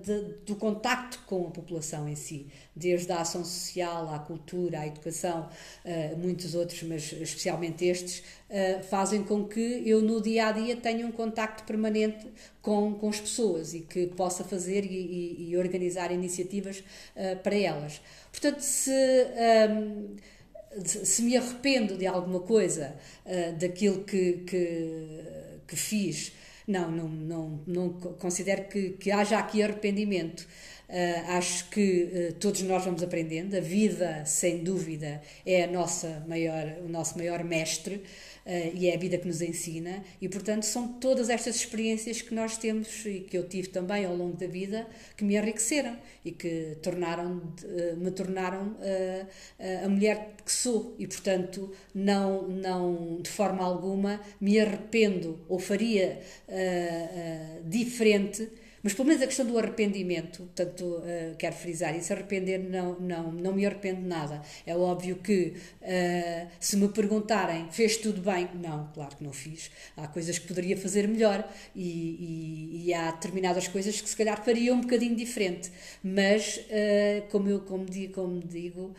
de, 0.02 0.22
do 0.46 0.56
contacto 0.56 1.20
com 1.26 1.48
a 1.48 1.52
população 1.52 2.08
em 2.08 2.16
si, 2.16 2.48
desde 2.76 3.12
a 3.12 3.22
ação 3.22 3.44
social, 3.44 4.14
à 4.14 4.20
cultura, 4.20 4.80
à 4.80 4.88
educação, 4.88 5.50
muitos 6.18 6.56
outros, 6.56 6.84
mas 6.84 7.12
especialmente 7.14 7.86
estes, 7.86 8.24
fazem 8.90 9.24
com 9.24 9.46
que 9.46 9.84
eu 9.86 10.02
no 10.02 10.22
dia 10.22 10.48
a 10.48 10.52
dia 10.52 10.76
tenha 10.76 11.06
um 11.06 11.12
contacto 11.12 11.64
permanente 11.64 12.28
com, 12.62 12.94
com 12.94 13.10
as 13.10 13.20
pessoas 13.20 13.74
e 13.74 13.82
que 13.82 14.08
possa 14.08 14.44
fazer 14.44 14.86
e, 14.86 14.96
e, 14.96 15.50
e 15.50 15.58
organizar 15.58 16.12
iniciativas 16.12 16.84
para 17.44 17.56
elas. 17.56 18.02
Portanto, 18.32 18.62
se. 18.62 18.92
Um, 18.92 18.96
ehm, 19.38 20.16
se 20.86 21.22
me 21.22 21.38
arrependo 21.38 21.98
de 21.98 22.08
alguma 22.08 22.40
coisa 22.40 22.96
daquilo 23.60 24.04
que, 24.04 24.44
que, 24.46 25.20
que 25.68 25.76
fiz 25.76 26.34
não, 26.68 26.90
não, 26.90 27.10
não, 27.10 27.60
não 27.68 27.90
considero 27.94 28.68
que, 28.70 28.92
que 28.92 29.12
haja 29.12 29.38
aqui 29.38 29.62
arrependimento. 29.62 30.48
Uh, 30.94 31.32
acho 31.32 31.72
que 31.72 32.04
uh, 32.04 32.34
todos 32.34 32.62
nós 32.62 32.86
vamos 32.86 33.02
aprendendo. 33.02 33.58
A 33.58 33.60
vida, 33.60 34.24
sem 34.28 34.64
dúvida, 34.64 35.24
é 35.44 35.64
a 35.64 35.68
nossa 35.68 36.24
maior, 36.28 36.68
o 36.86 36.88
nosso 36.88 37.18
maior 37.18 37.44
mestre 37.44 37.96
uh, 37.96 38.72
e 38.76 38.88
é 38.88 38.94
a 38.94 38.98
vida 39.00 39.18
que 39.18 39.26
nos 39.26 39.42
ensina, 39.42 40.04
e 40.22 40.30
portanto 40.30 40.62
são 40.62 40.88
todas 40.88 41.32
estas 41.32 41.56
experiências 41.56 42.22
que 42.22 42.36
nós 42.36 42.58
temos 42.58 43.08
e 43.08 43.22
que 43.22 43.36
eu 43.36 43.50
tive 43.50 43.70
também 43.70 44.06
ao 44.06 44.16
longo 44.16 44.38
da 44.38 44.46
vida 44.46 44.86
que 45.18 45.24
me 45.24 45.36
enriqueceram 45.36 45.98
e 46.24 46.32
que 46.32 46.78
tornaram, 46.84 47.42
me 47.98 48.12
tornaram 48.12 48.78
a 49.84 49.90
mulher 49.90 50.36
que 50.46 50.52
sou, 50.52 50.96
e 51.00 51.08
portanto 51.08 51.72
não, 51.94 52.48
não 52.48 53.20
de 53.20 53.32
forma 53.32 53.64
alguma 53.64 54.22
me 54.40 54.60
arrependo 54.60 55.40
ou 55.50 55.58
faria 55.58 56.20
diferente 57.66 58.48
mas 58.84 58.94
pelo 58.94 59.08
menos 59.08 59.24
a 59.24 59.28
questão 59.28 59.46
do 59.46 59.58
arrependimento, 59.58 60.40
portanto, 60.40 60.82
uh, 60.82 61.36
quero 61.38 61.56
frisar 61.56 61.98
isso, 61.98 62.12
arrepender 62.12 62.60
não, 62.60 63.00
não, 63.00 63.32
não 63.32 63.54
me 63.54 63.66
arrependo 63.66 64.02
nada. 64.02 64.42
É 64.66 64.76
óbvio 64.76 65.16
que 65.16 65.54
uh, 65.82 66.48
se 66.60 66.76
me 66.76 66.90
perguntarem, 66.90 67.70
fez 67.72 67.96
tudo 67.96 68.22
bem? 68.22 68.50
Não, 68.56 68.92
claro 68.94 69.16
que 69.16 69.24
não 69.24 69.32
fiz. 69.32 69.72
Há 69.96 70.08
coisas 70.08 70.38
que 70.38 70.48
poderia 70.48 70.76
fazer 70.76 71.08
melhor 71.08 71.50
e, 71.74 72.82
e, 72.82 72.88
e 72.88 72.94
há 72.94 73.12
determinadas 73.12 73.70
coisas 73.70 74.02
que 74.02 74.10
se 74.10 74.18
calhar 74.18 74.44
faria 74.44 74.74
um 74.74 74.82
bocadinho 74.82 75.16
diferente. 75.16 75.72
Mas, 76.04 76.58
uh, 76.58 77.28
como 77.32 77.48
eu 77.48 77.62
como 77.62 77.86
digo, 77.86 78.14
como 78.14 78.40
digo 78.40 78.94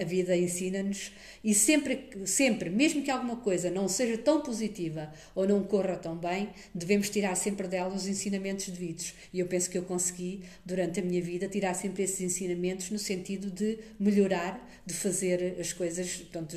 a 0.00 0.04
vida 0.04 0.36
ensina-nos 0.36 1.12
e 1.42 1.54
sempre, 1.54 2.10
sempre, 2.26 2.68
mesmo 2.68 3.02
que 3.02 3.10
alguma 3.10 3.36
coisa 3.36 3.70
não 3.70 3.88
seja 3.88 4.18
tão 4.18 4.42
positiva 4.42 5.10
ou 5.34 5.46
não 5.46 5.62
corra 5.64 5.96
tão 5.96 6.16
bem, 6.16 6.50
devemos 6.74 7.08
tirar 7.08 7.34
sempre 7.34 7.66
dela 7.66 7.94
os 7.94 8.06
ensinamentos 8.06 8.68
devidos. 8.68 9.05
E 9.32 9.40
eu 9.40 9.46
penso 9.46 9.70
que 9.70 9.78
eu 9.78 9.82
consegui, 9.82 10.42
durante 10.64 11.00
a 11.00 11.02
minha 11.02 11.20
vida, 11.22 11.48
tirar 11.48 11.74
sempre 11.74 12.02
esses 12.02 12.20
ensinamentos 12.20 12.90
no 12.90 12.98
sentido 12.98 13.50
de 13.50 13.78
melhorar, 13.98 14.66
de 14.84 14.94
fazer 14.94 15.56
as 15.60 15.72
coisas, 15.72 16.16
portanto, 16.16 16.56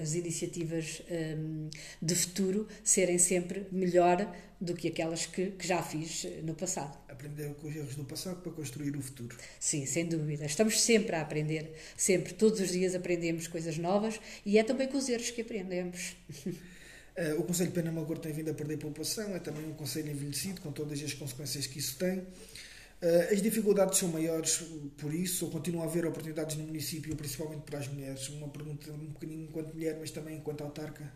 as 0.00 0.14
iniciativas 0.14 1.02
hum, 1.10 1.68
de 2.00 2.14
futuro 2.14 2.68
serem 2.84 3.18
sempre 3.18 3.66
melhor 3.72 4.32
do 4.60 4.74
que 4.74 4.86
aquelas 4.88 5.26
que, 5.26 5.46
que 5.50 5.66
já 5.66 5.82
fiz 5.82 6.24
no 6.44 6.54
passado. 6.54 6.96
Aprender 7.08 7.52
com 7.54 7.66
os 7.66 7.74
erros 7.74 7.96
do 7.96 8.04
passado 8.04 8.40
para 8.42 8.52
construir 8.52 8.96
o 8.96 9.02
futuro. 9.02 9.36
Sim, 9.58 9.84
sem 9.86 10.06
dúvida. 10.06 10.46
Estamos 10.46 10.80
sempre 10.80 11.16
a 11.16 11.20
aprender, 11.20 11.72
sempre, 11.96 12.32
todos 12.34 12.60
os 12.60 12.70
dias 12.70 12.94
aprendemos 12.94 13.48
coisas 13.48 13.76
novas 13.76 14.20
e 14.46 14.58
é 14.58 14.62
também 14.62 14.86
com 14.86 14.96
os 14.96 15.08
erros 15.08 15.30
que 15.30 15.40
aprendemos. 15.40 16.16
Uh, 17.16 17.38
o 17.38 17.42
Conselho 17.44 17.68
de 17.68 17.74
Pena 17.74 17.92
Malgor 17.92 18.18
tem 18.18 18.32
vindo 18.32 18.50
a 18.50 18.54
perder 18.54 18.78
população, 18.78 19.36
é 19.36 19.38
também 19.38 19.66
um 19.66 19.74
Conselho 19.74 20.10
envelhecido, 20.10 20.62
com 20.62 20.72
todas 20.72 21.02
as 21.02 21.12
consequências 21.12 21.66
que 21.66 21.78
isso 21.78 21.96
tem. 21.98 22.20
Uh, 22.20 23.32
as 23.32 23.42
dificuldades 23.42 23.98
são 23.98 24.08
maiores 24.08 24.62
por 24.96 25.12
isso, 25.12 25.44
ou 25.44 25.50
continuam 25.50 25.84
a 25.84 25.86
haver 25.86 26.06
oportunidades 26.06 26.56
no 26.56 26.64
município, 26.64 27.14
principalmente 27.14 27.62
para 27.62 27.80
as 27.80 27.88
mulheres? 27.88 28.28
Uma 28.30 28.48
pergunta 28.48 28.90
um 28.90 29.08
bocadinho 29.08 29.44
enquanto 29.44 29.74
mulher, 29.74 29.98
mas 30.00 30.10
também 30.10 30.38
enquanto 30.38 30.62
autarca. 30.62 31.12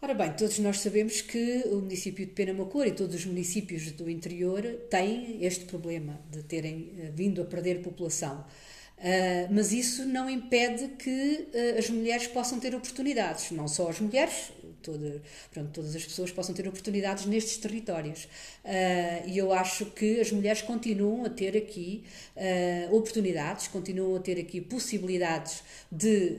Ora 0.00 0.14
bem, 0.14 0.32
todos 0.32 0.58
nós 0.60 0.80
sabemos 0.80 1.20
que 1.20 1.64
o 1.66 1.80
município 1.80 2.24
de 2.24 2.32
Penamacor 2.32 2.86
e 2.86 2.92
todos 2.92 3.16
os 3.16 3.26
municípios 3.26 3.90
do 3.90 4.08
interior 4.08 4.62
têm 4.88 5.44
este 5.44 5.64
problema 5.64 6.18
de 6.30 6.44
terem 6.44 6.92
eh, 6.98 7.10
vindo 7.12 7.42
a 7.42 7.44
perder 7.44 7.82
população. 7.82 8.44
Mas 9.52 9.70
isso 9.70 10.04
não 10.04 10.28
impede 10.28 10.88
que 10.96 11.46
as 11.78 11.88
mulheres 11.88 12.26
possam 12.26 12.58
ter 12.58 12.74
oportunidades, 12.74 13.52
não 13.52 13.68
só 13.68 13.88
as 13.88 14.00
mulheres, 14.00 14.50
toda, 14.82 15.20
pronto, 15.52 15.70
todas 15.72 15.94
as 15.94 16.04
pessoas 16.04 16.30
possam 16.30 16.54
ter 16.54 16.66
oportunidades 16.66 17.26
nestes 17.26 17.56
territórios. 17.58 18.24
Uh, 18.64 19.28
e 19.28 19.38
eu 19.38 19.52
acho 19.52 19.86
que 19.86 20.20
as 20.20 20.32
mulheres 20.32 20.62
continuam 20.62 21.24
a 21.24 21.30
ter 21.30 21.56
aqui 21.56 22.04
oportunidades, 22.90 23.68
continuam 23.68 24.16
a 24.16 24.20
ter 24.20 24.38
aqui 24.38 24.60
possibilidades 24.60 25.62
de, 25.90 26.36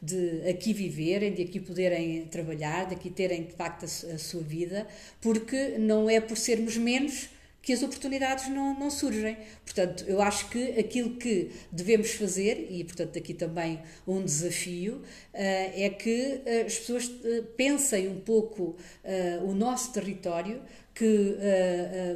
de 0.00 0.48
aqui 0.48 0.72
viverem, 0.72 1.32
de 1.32 1.42
aqui 1.42 1.58
poderem 1.58 2.26
trabalhar, 2.26 2.86
de 2.86 2.94
aqui 2.94 3.10
terem 3.10 3.44
de 3.44 3.52
facto 3.52 3.84
a, 3.84 4.14
a 4.14 4.18
sua 4.18 4.42
vida, 4.42 4.86
porque 5.20 5.78
não 5.78 6.08
é 6.08 6.20
por 6.20 6.36
sermos 6.36 6.76
menos 6.76 7.28
que 7.68 7.72
as 7.74 7.82
oportunidades 7.82 8.48
não, 8.48 8.72
não 8.78 8.88
surgem. 8.88 9.36
Portanto, 9.62 10.02
eu 10.08 10.22
acho 10.22 10.48
que 10.48 10.80
aquilo 10.80 11.16
que 11.16 11.50
devemos 11.70 12.12
fazer, 12.12 12.66
e 12.70 12.82
portanto 12.82 13.18
aqui 13.18 13.34
também 13.34 13.78
um 14.06 14.24
desafio, 14.24 15.02
é 15.34 15.90
que 15.90 16.40
as 16.66 16.78
pessoas 16.78 17.12
pensem 17.58 18.08
um 18.08 18.20
pouco 18.20 18.74
o 19.46 19.52
nosso 19.52 19.92
território, 19.92 20.62
que 20.94 21.36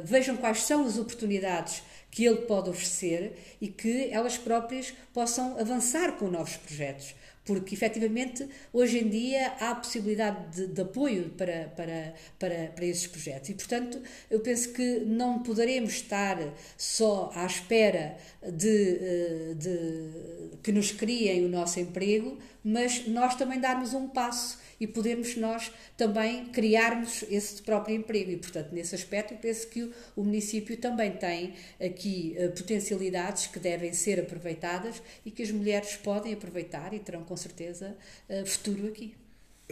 vejam 0.03 0.37
quais 0.37 0.63
são 0.63 0.87
as 0.87 0.97
oportunidades 0.97 1.83
que 2.09 2.25
ele 2.25 2.47
pode 2.47 2.71
oferecer 2.71 3.33
e 3.61 3.67
que 3.67 4.09
elas 4.09 4.39
próprias 4.39 4.91
possam 5.13 5.59
avançar 5.59 6.13
com 6.13 6.31
novos 6.31 6.57
projetos 6.57 7.13
porque 7.45 7.75
efetivamente 7.75 8.47
hoje 8.71 8.99
em 8.99 9.09
dia 9.09 9.53
há 9.59 9.75
possibilidade 9.75 10.55
de, 10.55 10.67
de, 10.67 10.81
apoio 10.81 11.29
para, 11.37 11.71
para, 11.75 12.13
para, 12.39 12.67
para 12.75 12.85
esses 12.85 13.07
projetos 13.07 13.49
e 13.49 13.53
portanto 13.53 14.01
eu 14.29 14.39
penso 14.39 14.71
que 14.73 14.99
não 14.99 15.43
poderemos 15.43 15.93
estar 15.93 16.37
só 16.77 17.31
à 17.35 17.45
espera 17.45 18.17
de, 18.41 18.97
eh, 19.01 19.53
de 19.55 20.57
que 20.61 20.71
nos 20.71 20.91
criem 20.91 21.45
o 21.45 21.49
nosso 21.49 21.79
emprego, 21.79 22.37
mas 22.63 23.07
nós 23.07 23.35
também 23.35 23.59
darmos 23.59 23.93
um 23.93 24.07
passo 24.07 24.61
e 24.79 24.87
podermos 24.87 25.35
nós 25.35 25.71
também 25.95 26.45
criarmos 26.47 27.23
esse 27.29 27.61
próprio 27.61 27.95
emprego. 27.95 28.31
E, 28.31 28.37
portanto, 28.37 28.71
nesse 28.71 28.95
aspecto, 28.95 29.33
eu 29.33 29.37
penso 29.37 29.67
que 29.67 29.83
o, 29.83 29.93
o 30.15 30.23
município 30.23 30.75
também 30.77 31.11
tem 31.11 31.53
aqui 31.83 32.35
uh, 32.37 32.51
potencialidades 32.51 33.47
que 33.47 33.59
devem 33.59 33.93
ser 33.93 34.19
aproveitadas 34.19 35.01
e 35.25 35.31
que 35.31 35.43
as 35.43 35.51
mulheres 35.51 35.95
podem 35.95 36.33
aproveitar 36.33 36.93
e 36.93 36.99
terão 36.99 37.23
com 37.33 37.37
certeza 37.37 37.97
uh, 38.29 38.45
futuro 38.45 38.87
aqui. 38.87 39.15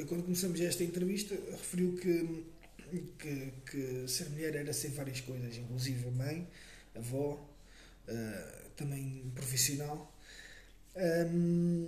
Quando 0.07 0.23
começamos 0.23 0.59
esta 0.59 0.83
entrevista, 0.83 1.35
referiu 1.51 1.95
que, 1.95 2.43
que, 3.19 3.53
que, 3.69 4.07
ser 4.07 4.29
mulher 4.31 4.55
era 4.55 4.73
ser 4.73 4.89
várias 4.89 5.21
coisas, 5.21 5.55
inclusive 5.57 6.09
mãe, 6.09 6.47
avó, 6.95 7.33
uh, 8.07 8.69
também 8.75 9.31
profissional. 9.35 10.11
Um, 10.95 11.87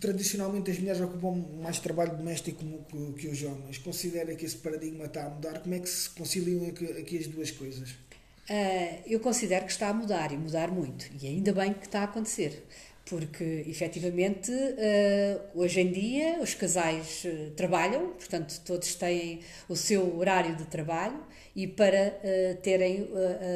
tradicionalmente 0.00 0.72
as 0.72 0.78
mulheres 0.78 1.00
ocupam 1.00 1.36
mais 1.62 1.78
trabalho 1.78 2.16
doméstico 2.16 2.64
que, 2.88 3.12
que 3.12 3.28
os 3.28 3.42
homens. 3.44 3.78
Considera 3.78 4.34
que 4.34 4.44
esse 4.44 4.56
paradigma 4.56 5.04
está 5.04 5.26
a 5.26 5.30
mudar? 5.30 5.60
Como 5.60 5.74
é 5.74 5.78
que 5.78 5.88
se 5.88 6.10
conciliam 6.10 6.66
aqui, 6.68 6.84
aqui 6.86 7.18
as 7.18 7.28
duas 7.28 7.52
coisas? 7.52 7.90
Uh, 7.90 9.02
eu 9.06 9.20
considero 9.20 9.66
que 9.66 9.70
está 9.70 9.90
a 9.90 9.94
mudar 9.94 10.32
e 10.32 10.36
mudar 10.36 10.68
muito. 10.68 11.08
E 11.22 11.28
ainda 11.28 11.52
bem 11.52 11.72
que 11.72 11.86
está 11.86 12.00
a 12.00 12.04
acontecer 12.04 12.66
porque 13.10 13.64
efetivamente 13.66 14.52
uh, 14.52 15.60
hoje 15.60 15.80
em 15.80 15.90
dia 15.90 16.38
os 16.40 16.54
casais 16.54 17.24
uh, 17.24 17.50
trabalham, 17.56 18.10
portanto 18.10 18.62
todos 18.64 18.94
têm 18.94 19.40
o 19.68 19.74
seu 19.74 20.16
horário 20.16 20.54
de 20.54 20.64
trabalho 20.66 21.18
e 21.56 21.66
para 21.66 22.20
uh, 22.22 22.56
terem 22.62 23.08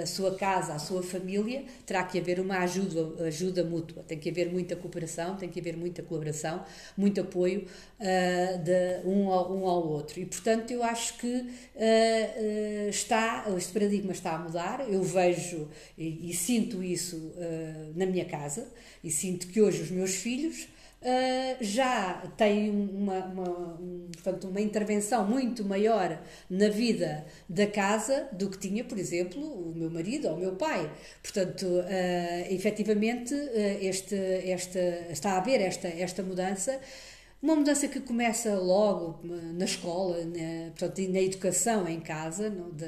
a 0.02 0.06
sua 0.06 0.34
casa, 0.34 0.74
a 0.74 0.78
sua 0.80 1.04
família, 1.04 1.64
terá 1.86 2.02
que 2.02 2.18
haver 2.18 2.40
uma 2.40 2.58
ajuda, 2.58 3.24
ajuda 3.24 3.62
mútua. 3.62 4.02
Tem 4.02 4.18
que 4.18 4.28
haver 4.28 4.50
muita 4.50 4.74
cooperação, 4.74 5.36
tem 5.36 5.48
que 5.48 5.60
haver 5.60 5.76
muita 5.76 6.02
colaboração, 6.02 6.64
muito 6.96 7.20
apoio 7.20 7.66
de 8.64 9.08
um 9.08 9.30
ao, 9.30 9.56
um 9.56 9.66
ao 9.66 9.86
outro. 9.86 10.20
E, 10.20 10.26
portanto, 10.26 10.72
eu 10.72 10.82
acho 10.82 11.16
que 11.18 11.46
está, 12.88 13.46
este 13.56 13.72
paradigma 13.72 14.12
está 14.12 14.32
a 14.32 14.38
mudar. 14.38 14.84
Eu 14.90 15.02
vejo 15.02 15.68
e, 15.96 16.30
e 16.30 16.34
sinto 16.34 16.82
isso 16.82 17.32
na 17.94 18.06
minha 18.06 18.24
casa 18.24 18.66
e 19.04 19.10
sinto 19.10 19.43
que 19.44 19.60
hoje 19.60 19.82
os 19.82 19.90
meus 19.90 20.14
filhos 20.14 20.68
uh, 21.04 21.56
já 21.60 22.22
tem 22.36 22.70
uma, 22.70 23.18
uma, 23.26 23.78
um, 23.80 24.08
portanto, 24.12 24.48
uma 24.48 24.60
intervenção 24.60 25.26
muito 25.26 25.64
maior 25.64 26.20
na 26.48 26.68
vida 26.68 27.24
da 27.48 27.66
casa 27.66 28.28
do 28.32 28.48
que 28.48 28.58
tinha, 28.58 28.82
por 28.84 28.98
exemplo, 28.98 29.42
o 29.42 29.74
meu 29.74 29.90
marido 29.90 30.28
ou 30.28 30.34
o 30.34 30.38
meu 30.38 30.56
pai. 30.56 30.90
Portanto, 31.22 31.66
uh, 31.66 32.52
efetivamente, 32.52 33.34
uh, 33.34 33.78
este, 33.80 34.16
esta, 34.16 34.80
está 35.10 35.32
a 35.32 35.38
haver 35.38 35.60
esta, 35.60 35.88
esta 35.88 36.22
mudança. 36.22 36.80
Uma 37.44 37.56
mudança 37.56 37.86
que 37.86 38.00
começa 38.00 38.54
logo 38.54 39.20
na 39.22 39.66
escola, 39.66 40.24
na, 40.24 40.70
portanto, 40.70 41.02
na 41.10 41.20
educação 41.20 41.86
em 41.86 42.00
casa, 42.00 42.48
no, 42.48 42.72
da, 42.72 42.86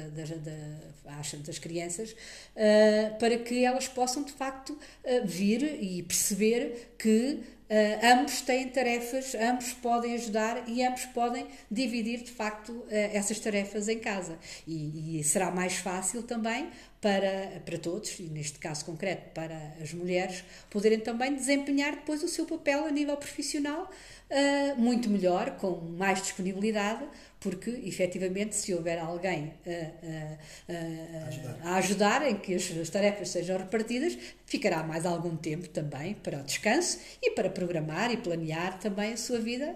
das 1.45 1.59
crianças, 1.59 2.13
uh, 2.13 3.19
para 3.19 3.37
que 3.37 3.63
elas 3.63 3.87
possam 3.87 4.23
de 4.23 4.31
facto 4.31 4.71
uh, 4.71 5.27
vir 5.27 5.61
e 5.79 6.01
perceber 6.01 6.95
que 6.97 7.55
Uh, 7.67 7.99
ambos 8.01 8.39
têm 8.39 8.69
tarefas, 8.69 9.35
ambos 9.35 9.73
podem 9.73 10.13
ajudar 10.13 10.69
e 10.69 10.81
ambos 10.85 11.03
podem 11.07 11.45
dividir 11.69 12.23
de 12.23 12.31
facto 12.31 12.85
essas 12.89 13.39
tarefas 13.39 13.89
em 13.89 13.99
casa. 13.99 14.39
E, 14.65 15.19
e, 15.19 15.23
será 15.25 15.51
mais 15.51 15.73
fácil 15.73 16.23
também 16.23 16.69
para, 17.01 17.61
para 17.65 17.77
todos, 17.77 18.17
e 18.19 18.23
neste 18.23 18.57
caso 18.57 18.85
concreto 18.85 19.31
para 19.33 19.75
as 19.83 19.93
mulheres, 19.93 20.45
poderem 20.69 21.01
também 21.01 21.35
desempenhar 21.35 21.95
depois 21.95 22.23
o 22.23 22.29
seu 22.29 22.45
papel 22.45 22.85
a 22.85 22.89
nível 22.89 23.17
profissional 23.17 23.91
uh, 24.29 24.79
muito 24.79 25.09
melhor, 25.09 25.57
com 25.57 25.75
mais 25.75 26.21
disponibilidade, 26.21 27.05
porque 27.39 27.69
efetivamente 27.69 28.55
se 28.55 28.73
houver 28.73 28.99
alguém 28.99 29.53
a, 29.65 31.23
a, 31.23 31.27
ajudar. 31.27 31.59
a 31.61 31.75
ajudar 31.75 32.29
em 32.29 32.35
que 32.37 32.55
as, 32.55 32.71
as, 32.77 32.89
tarefas 32.89 33.29
sejam 33.29 33.57
repartidas, 33.57 34.17
ficará 34.45 34.83
mais 34.83 35.05
algum 35.05 35.35
tempo 35.35 35.69
também 35.69 36.15
para 36.15 36.39
o 36.39 36.43
descanso 36.43 36.99
e 37.21 37.31
para 37.31 37.49
programar 37.49 38.11
e 38.11 38.17
planear 38.17 38.79
também 38.79 39.13
a 39.13 39.17
sua 39.17 39.39
vida 39.39 39.75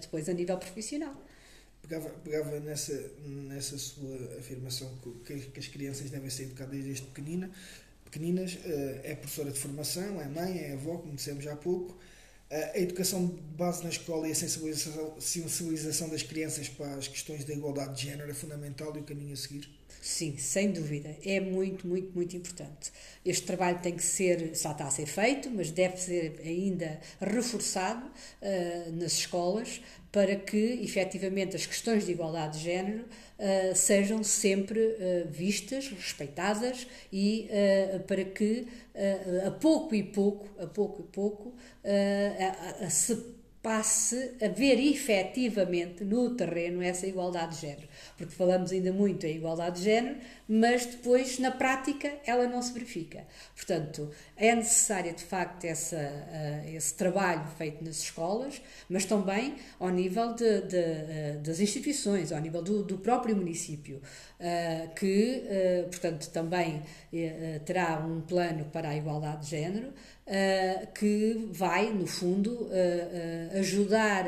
depois 0.00 0.28
a 0.28 0.32
nível 0.32 0.56
profissional. 0.56 1.14
Pegava, 1.82 2.08
pegava 2.24 2.60
nessa, 2.60 3.10
nessa 3.26 3.76
sua 3.76 4.38
afirmação 4.38 4.88
que, 5.26 5.34
que 5.40 5.58
as 5.58 5.66
crianças 5.66 6.10
devem 6.10 6.30
ser 6.30 6.44
educadas 6.44 6.82
desde 6.82 7.02
pequenina, 7.02 7.50
pequeninas, 8.04 8.58
eh, 8.64 9.00
é 9.04 9.14
professora 9.14 9.50
de 9.50 9.58
formação, 9.58 10.20
é 10.20 10.28
mãe, 10.28 10.58
é 10.58 10.74
avó, 10.74 10.98
como 10.98 11.14
dissemos 11.14 11.46
há 11.46 11.56
pouco, 11.56 11.96
a 12.74 12.78
educação 12.78 13.26
de 13.26 13.40
base 13.56 13.82
na 13.82 13.88
escola 13.88 14.28
e 14.28 14.32
a 14.32 14.34
sensibilização, 14.34 15.14
sensibilização 15.18 16.08
das 16.08 16.22
crianças 16.22 16.68
para 16.68 16.94
as 16.94 17.08
questões 17.08 17.44
da 17.44 17.54
igualdade 17.54 17.96
de 17.96 18.10
género 18.10 18.30
é 18.30 18.34
fundamental 18.34 18.94
e 18.94 19.00
o 19.00 19.04
caminho 19.04 19.32
a 19.32 19.36
seguir? 19.36 19.68
Sim, 20.02 20.36
sem 20.36 20.72
dúvida. 20.72 21.16
É 21.24 21.38
muito, 21.38 21.86
muito, 21.86 22.12
muito 22.12 22.36
importante. 22.36 22.90
Este 23.24 23.46
trabalho 23.46 23.78
tem 23.78 23.94
que 23.94 24.02
ser, 24.02 24.52
já 24.52 24.72
está 24.72 24.84
a 24.86 24.90
ser 24.90 25.06
feito, 25.06 25.48
mas 25.48 25.70
deve 25.70 25.96
ser 25.96 26.40
ainda 26.44 26.98
reforçado 27.20 28.04
uh, 28.06 28.92
nas 28.96 29.12
escolas 29.12 29.80
para 30.10 30.34
que, 30.34 30.80
efetivamente, 30.82 31.54
as 31.54 31.66
questões 31.66 32.04
de 32.04 32.10
igualdade 32.10 32.58
de 32.58 32.64
género 32.64 33.04
uh, 33.04 33.76
sejam 33.76 34.24
sempre 34.24 34.80
uh, 34.80 35.30
vistas, 35.30 35.88
respeitadas 35.90 36.84
e 37.12 37.48
para 38.08 38.24
que, 38.24 38.66
a 39.46 39.52
pouco 39.52 39.94
e 39.94 40.02
pouco, 40.02 40.48
a 40.60 40.66
pouco 40.66 41.02
e 41.02 41.04
pouco, 41.12 41.54
se 42.90 43.41
passe 43.62 44.34
a 44.42 44.48
ver 44.48 44.80
efetivamente 44.80 46.04
no 46.04 46.34
terreno 46.34 46.82
essa 46.82 47.06
igualdade 47.06 47.54
de 47.54 47.60
género. 47.60 47.88
Porque 48.18 48.34
falamos 48.34 48.72
ainda 48.72 48.92
muito 48.92 49.24
em 49.24 49.36
igualdade 49.36 49.78
de 49.78 49.84
género, 49.84 50.16
mas 50.48 50.86
depois 50.86 51.38
na 51.38 51.50
prática 51.50 52.12
ela 52.26 52.46
não 52.46 52.60
se 52.62 52.72
verifica. 52.72 53.24
Portanto, 53.54 54.10
é 54.36 54.54
necessário 54.54 55.14
de 55.14 55.22
facto 55.22 55.64
essa, 55.64 55.96
uh, 55.96 56.68
esse 56.74 56.94
trabalho 56.94 57.46
feito 57.56 57.84
nas 57.84 57.98
escolas, 57.98 58.60
mas 58.88 59.04
também 59.04 59.54
ao 59.78 59.88
nível 59.88 60.34
de, 60.34 60.62
de, 60.62 60.76
uh, 60.76 61.40
das 61.42 61.60
instituições, 61.60 62.32
ao 62.32 62.40
nível 62.40 62.62
do, 62.62 62.82
do 62.82 62.98
próprio 62.98 63.36
município, 63.36 64.02
uh, 64.40 64.94
que, 64.94 65.44
portanto, 65.90 66.28
também 66.30 66.82
terá 67.64 67.98
um 68.04 68.20
plano 68.20 68.64
para 68.66 68.90
a 68.90 68.96
igualdade 68.96 69.44
de 69.44 69.50
género. 69.50 69.92
Que 70.94 71.48
vai, 71.50 71.92
no 71.92 72.06
fundo, 72.06 72.68
ajudar 73.58 74.24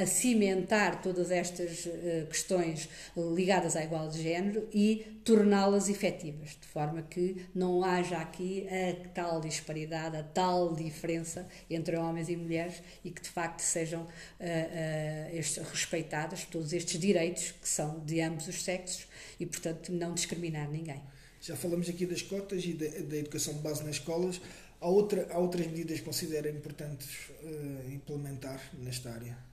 a 0.00 0.06
cimentar 0.06 1.02
todas 1.02 1.30
estas 1.30 1.88
questões 2.28 2.88
ligadas 3.34 3.76
à 3.76 3.84
igualdade 3.84 4.18
de 4.18 4.22
género 4.22 4.68
e 4.72 5.20
torná-las 5.24 5.88
efetivas, 5.88 6.58
de 6.60 6.66
forma 6.66 7.02
que 7.02 7.46
não 7.54 7.84
haja 7.84 8.18
aqui 8.18 8.66
a 8.68 9.08
tal 9.10 9.40
disparidade, 9.40 10.16
a 10.16 10.22
tal 10.22 10.74
diferença 10.74 11.46
entre 11.70 11.96
homens 11.96 12.28
e 12.28 12.36
mulheres 12.36 12.82
e 13.04 13.10
que 13.10 13.22
de 13.22 13.28
facto 13.28 13.60
sejam 13.60 14.02
uh, 14.02 14.06
uh, 14.08 16.50
todos 16.50 16.72
estes 16.72 17.00
direitos 17.00 17.52
que 17.52 17.68
são 17.68 18.00
de 18.00 18.20
ambos 18.20 18.48
os 18.48 18.62
sexos 18.62 19.06
e, 19.38 19.46
portanto, 19.46 19.92
não 19.92 20.14
discriminar 20.14 20.68
ninguém. 20.68 21.00
Já 21.40 21.56
falamos 21.56 21.88
aqui 21.88 22.06
das 22.06 22.22
cotas 22.22 22.64
e 22.64 22.72
da, 22.72 22.86
da 22.86 23.16
educação 23.16 23.54
de 23.54 23.60
base 23.60 23.82
nas 23.82 23.96
escolas. 23.96 24.40
Há, 24.80 24.88
outra, 24.88 25.28
há 25.30 25.38
outras 25.38 25.66
medidas 25.66 25.98
que 25.98 26.04
considera 26.04 26.48
importantes 26.50 27.28
uh, 27.42 27.92
implementar 27.92 28.60
nesta 28.78 29.10
área? 29.10 29.51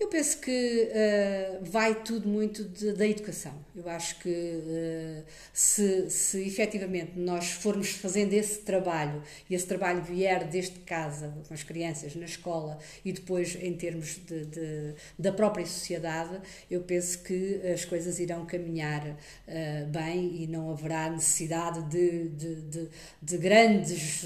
Eu 0.00 0.08
penso 0.08 0.38
que 0.38 0.88
uh, 0.88 1.62
vai 1.62 1.94
tudo 1.94 2.26
muito 2.26 2.64
de, 2.64 2.94
da 2.94 3.06
educação. 3.06 3.52
Eu 3.76 3.86
acho 3.86 4.18
que 4.20 4.30
uh, 4.30 5.22
se, 5.52 6.08
se 6.08 6.40
efetivamente 6.46 7.18
nós 7.18 7.50
formos 7.50 7.90
fazendo 7.90 8.32
esse 8.32 8.60
trabalho 8.60 9.22
e 9.48 9.54
esse 9.54 9.66
trabalho 9.66 10.02
vier 10.02 10.48
desde 10.48 10.78
casa, 10.80 11.34
com 11.46 11.52
as 11.52 11.62
crianças, 11.62 12.16
na 12.16 12.24
escola 12.24 12.78
e 13.04 13.12
depois 13.12 13.58
em 13.60 13.74
termos 13.74 14.16
de, 14.24 14.46
de 14.46 14.94
da 15.18 15.32
própria 15.32 15.66
sociedade, 15.66 16.40
eu 16.70 16.80
penso 16.80 17.22
que 17.22 17.60
as 17.70 17.84
coisas 17.84 18.18
irão 18.18 18.46
caminhar 18.46 19.06
uh, 19.06 19.86
bem 19.88 20.42
e 20.42 20.46
não 20.46 20.70
haverá 20.70 21.10
necessidade 21.10 21.82
de, 21.90 22.28
de, 22.30 22.88
de 23.20 23.36
grandes 23.36 24.24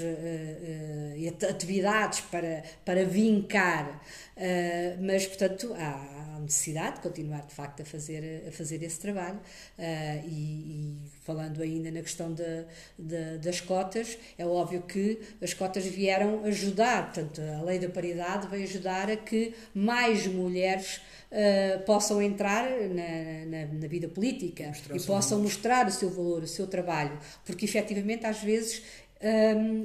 atividades 1.49 2.21
para, 2.21 2.63
para 2.85 3.03
vincar 3.03 4.01
Uh, 4.35 5.01
mas, 5.01 5.25
portanto, 5.25 5.73
há, 5.77 6.35
há, 6.35 6.39
necessidade 6.41 6.97
de 6.97 7.01
continuar, 7.01 7.45
de 7.45 7.53
facto, 7.53 7.81
a 7.81 7.85
fazer, 7.85 8.43
a 8.47 8.51
fazer 8.51 8.83
esse 8.83 8.99
trabalho. 8.99 9.39
Uh, 9.79 10.27
e, 10.27 10.29
e, 10.29 10.97
falando 11.23 11.61
ainda 11.61 11.89
na 11.89 12.01
questão 12.01 12.33
de, 12.33 12.65
de, 12.99 13.37
das 13.37 13.61
cotas, 13.61 14.17
é 14.37 14.45
óbvio 14.45 14.81
que 14.81 15.19
as 15.41 15.53
cotas 15.53 15.85
vieram 15.85 16.43
ajudar, 16.43 17.13
portanto, 17.13 17.41
a 17.41 17.63
lei 17.63 17.79
da 17.79 17.89
paridade 17.89 18.47
veio 18.47 18.63
ajudar 18.63 19.09
a 19.09 19.15
que 19.15 19.55
mais 19.73 20.27
mulheres 20.27 21.01
uh, 21.31 21.79
possam 21.85 22.21
entrar 22.21 22.69
na, 22.69 23.45
na, 23.45 23.73
na 23.73 23.87
vida 23.87 24.07
política 24.07 24.71
e 24.93 24.99
possam 24.99 25.41
mostrar 25.41 25.87
o 25.87 25.91
seu 25.91 26.09
valor, 26.09 26.43
o 26.43 26.47
seu 26.47 26.67
trabalho, 26.67 27.17
porque 27.45 27.65
efetivamente 27.65 28.25
às 28.25 28.41
vezes 28.41 28.83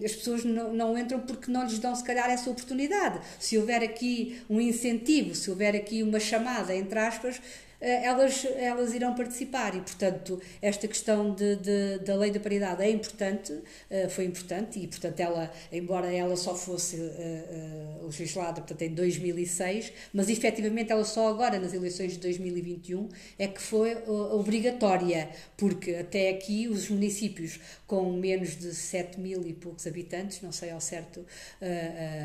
as 0.04 0.14
pessoas 0.14 0.44
não, 0.44 0.98
entram 0.98 1.20
porque 1.20 1.50
não 1.50 1.64
lhes 1.64 1.78
dão, 1.78 1.94
se 1.94 2.04
calhar, 2.04 2.30
essa 2.30 2.50
oportunidade. 2.50 3.20
Se 3.38 3.56
houver 3.56 3.82
aqui 3.82 4.42
um 4.48 4.60
incentivo, 4.60 5.34
se 5.34 5.50
houver 5.50 5.74
aqui 5.74 6.02
uma 6.02 6.20
chamada, 6.20 6.74
entre 6.74 6.98
aspas, 6.98 7.40
elas, 7.80 8.44
elas 8.56 8.92
irão 8.94 9.14
participar. 9.14 9.74
E, 9.74 9.80
portanto, 9.80 10.40
esta 10.60 10.86
questão 10.86 11.34
de, 11.34 11.56
de, 11.56 11.98
da 12.00 12.14
lei 12.14 12.30
da 12.30 12.40
paridade 12.40 12.82
é 12.82 12.90
importante, 12.90 13.58
eh, 13.88 14.08
foi 14.08 14.24
importante 14.24 14.78
e, 14.78 14.86
portanto, 14.86 15.18
ela, 15.20 15.50
embora 15.72 16.12
ela 16.12 16.36
só 16.36 16.54
fosse 16.54 16.96
uh, 16.96 18.06
legislada 18.06 18.60
portanto, 18.60 18.82
em 18.82 18.94
2006, 18.94 19.92
mas 20.12 20.28
efetivamente 20.28 20.92
ela 20.92 21.04
só 21.04 21.28
agora, 21.28 21.58
nas 21.58 21.72
eleições 21.72 22.12
de 22.12 22.18
2021, 22.18 23.08
é 23.38 23.46
que 23.46 23.60
foi 23.60 23.96
obrigatória, 24.06 25.28
porque 25.56 25.94
até 25.94 26.30
aqui 26.30 26.68
os 26.68 26.88
municípios 26.88 27.60
com 27.86 28.12
menos 28.12 28.56
de 28.56 28.74
7 28.74 29.18
mil 29.18 29.46
e 29.46 29.52
poucos 29.52 29.86
habitantes, 29.86 30.40
não 30.42 30.52
sei 30.52 30.70
ao 30.70 30.80
certo, 30.80 31.24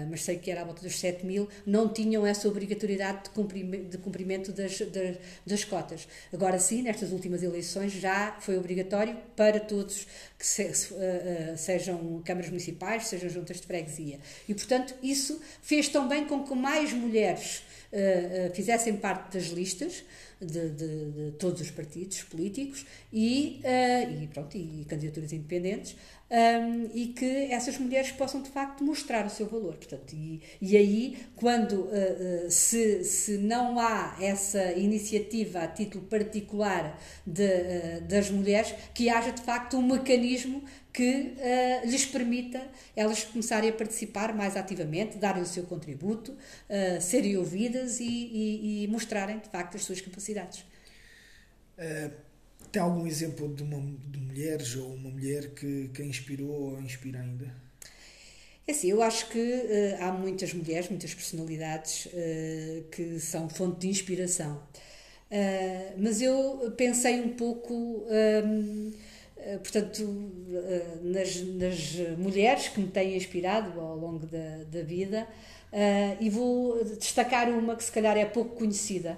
mas 0.10 0.24
sei 0.24 0.38
que 0.38 0.52
era 0.52 0.62
à 0.62 0.64
volta 0.64 0.82
dos 0.82 1.00
7 1.00 1.26
mil, 1.26 1.48
não 1.66 1.90
tinham 1.92 2.26
essa 2.26 2.48
obrigatoriedade 2.48 3.26
de 3.26 3.30
cumprimento, 3.32 3.90
de 3.90 3.98
cumprimento 3.98 4.52
das, 4.52 4.80
das 4.80 5.18
das 5.46 5.64
cotas. 5.64 6.08
Agora 6.34 6.58
sim, 6.60 6.82
nestas 6.82 7.12
últimas 7.12 7.44
eleições 7.44 7.92
já 7.92 8.36
foi 8.40 8.58
obrigatório 8.58 9.16
para 9.36 9.60
todos 9.60 10.08
que 10.38 10.46
se, 10.46 10.64
uh, 10.64 11.58
sejam 11.58 12.22
câmaras 12.26 12.50
municipais, 12.50 13.08
sejam 13.08 13.30
juntas 13.30 13.62
de 13.62 13.68
freguesia. 13.68 14.20
E, 14.48 14.54
portanto, 14.54 14.96
isso 15.04 15.40
fez 15.62 15.88
também 15.88 16.26
com 16.26 16.44
que 16.44 16.56
mais 16.56 16.92
mulheres 16.94 17.64
uh, 17.92 18.54
fizessem 18.54 18.98
parte 18.98 19.38
das 19.38 19.48
listas, 19.48 20.04
de, 20.42 20.70
de, 20.70 21.12
de, 21.12 21.32
todos 21.38 21.62
os 21.62 21.72
partidos 21.72 22.24
políticos 22.24 22.86
e, 23.12 23.62
uh, 23.64 24.24
e, 24.24 24.28
pronto, 24.28 24.58
e 24.58 24.86
candidaturas 24.88 25.32
independentes 25.32 25.96
um, 26.30 26.90
e 26.94 27.08
que 27.08 27.52
essas 27.52 27.78
mulheres 27.78 28.12
possam 28.12 28.42
de 28.42 28.50
facto 28.50 28.84
mostrar 28.84 29.26
o 29.26 29.30
seu 29.30 29.46
valor. 29.46 29.76
Portanto, 29.76 30.14
e, 30.14 30.42
e 30.62 30.76
aí, 30.76 31.18
quando 31.36 31.74
uh, 31.74 31.88
uh, 32.48 32.52
se, 32.52 33.04
se 33.04 33.38
não 33.38 33.80
há 33.80 34.18
essa 34.20 34.74
iniciativa 34.74 35.60
a 35.60 35.68
título 35.68 36.06
particular 36.06 37.00
de, 37.26 38.02
das 38.02 38.30
mulheres, 38.30 38.74
que 38.94 39.10
haja 39.10 39.32
de 39.32 39.42
facto 39.42 39.78
um 39.78 39.82
mecanismo 39.82 40.64
que 40.96 41.36
uh, 41.36 41.90
lhes 41.90 42.06
permita 42.06 42.66
elas 42.96 43.26
começarem 43.26 43.70
a 43.70 43.74
participar 43.74 44.34
mais 44.34 44.56
ativamente, 44.56 45.18
darem 45.18 45.44
o 45.44 45.46
seu 45.46 45.64
contributo, 45.64 46.32
uh, 46.32 47.02
serem 47.02 47.36
ouvidas 47.36 48.00
e, 48.00 48.06
e, 48.06 48.84
e, 48.84 48.88
mostrarem 48.88 49.40
de 49.40 49.50
facto 49.50 49.76
as 49.76 49.84
suas 49.84 50.00
capacidades. 50.00 50.62
Uh, 51.78 52.10
tem 52.72 52.82
algum 52.82 53.06
exemplo 53.06 53.54
de, 53.54 53.64
uma, 53.64 53.78
de 54.08 54.20
mulheres 54.20 54.78
ou 54.78 54.94
uma 54.94 55.10
mulher 55.10 55.50
que, 55.50 55.90
que 55.94 56.02
inspirou 56.02 56.50
ou 56.50 56.82
inspira 56.82 57.20
ainda? 57.20 57.54
É 58.66 58.72
assim, 58.72 58.90
eu 58.90 59.04
acho 59.04 59.28
que 59.28 59.38
uh, 59.38 60.02
há 60.02 60.14
muitas 60.14 60.54
mulheres, 60.54 60.88
muitas 60.88 61.14
personalidades 61.14 62.08
que 62.90 63.20
são 63.20 63.50
fonte 63.50 63.82
de 63.82 63.90
inspiração. 63.90 64.64
Mas 65.98 66.22
eu 66.22 66.74
pensei 66.78 67.20
um 67.20 67.34
pouco 67.34 68.06
ehm, 68.10 68.94
eh, 68.94 69.15
portanto, 69.60 70.32
eh, 70.52 70.86
nas, 71.04 71.42
nas, 71.42 72.18
mulheres 72.18 72.68
que 72.70 72.80
me 72.80 72.88
têm 72.88 73.16
inspirado 73.16 73.80
ao 73.80 73.96
longo 73.96 74.26
da, 74.26 74.64
da 74.72 74.82
vida, 74.82 75.28
uh, 75.72 76.18
e 76.20 76.30
vou 76.30 76.84
destacar 76.84 77.50
uma 77.50 77.76
que 77.76 77.84
se 77.84 77.92
calhar 77.92 78.18
é 78.18 78.26
pouco 78.26 78.56
conhecida, 78.56 79.18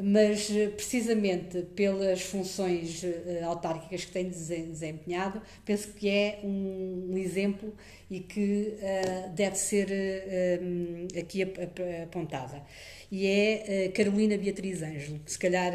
mas 0.00 0.48
precisamente 0.76 1.62
pelas 1.76 2.22
funções 2.22 3.02
uh, 3.02 3.44
autárquicas 3.44 4.04
que 4.04 4.12
tem 4.12 4.28
desempenhado, 4.28 5.40
penso 5.64 5.92
que 5.92 6.08
é 6.08 6.40
um, 6.42 7.16
exemplo 7.16 7.72
e 8.10 8.20
que 8.20 8.76
uh, 8.76 9.30
deve 9.34 9.56
ser 9.56 9.88
um, 10.62 11.06
aqui 11.18 11.42
apontada. 12.02 12.62
E 13.12 13.26
é 13.26 13.88
Carolina 13.94 14.36
Beatriz 14.36 14.82
Ângelo. 14.82 15.20
Se 15.24 15.38
calhar 15.38 15.72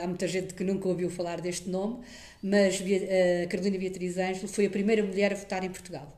há 0.00 0.06
muita 0.06 0.28
gente 0.28 0.54
que 0.54 0.62
nunca 0.62 0.86
ouviu 0.86 1.10
falar 1.10 1.40
deste 1.40 1.68
nome, 1.68 2.04
mas 2.42 2.80
eh, 2.80 3.46
Carolina 3.48 3.78
Beatriz 3.78 4.16
Ângelo 4.16 4.48
foi 4.48 4.66
a 4.66 4.70
primeira 4.70 5.02
mulher 5.02 5.32
a 5.32 5.36
votar 5.36 5.64
em 5.64 5.70
Portugal. 5.70 6.14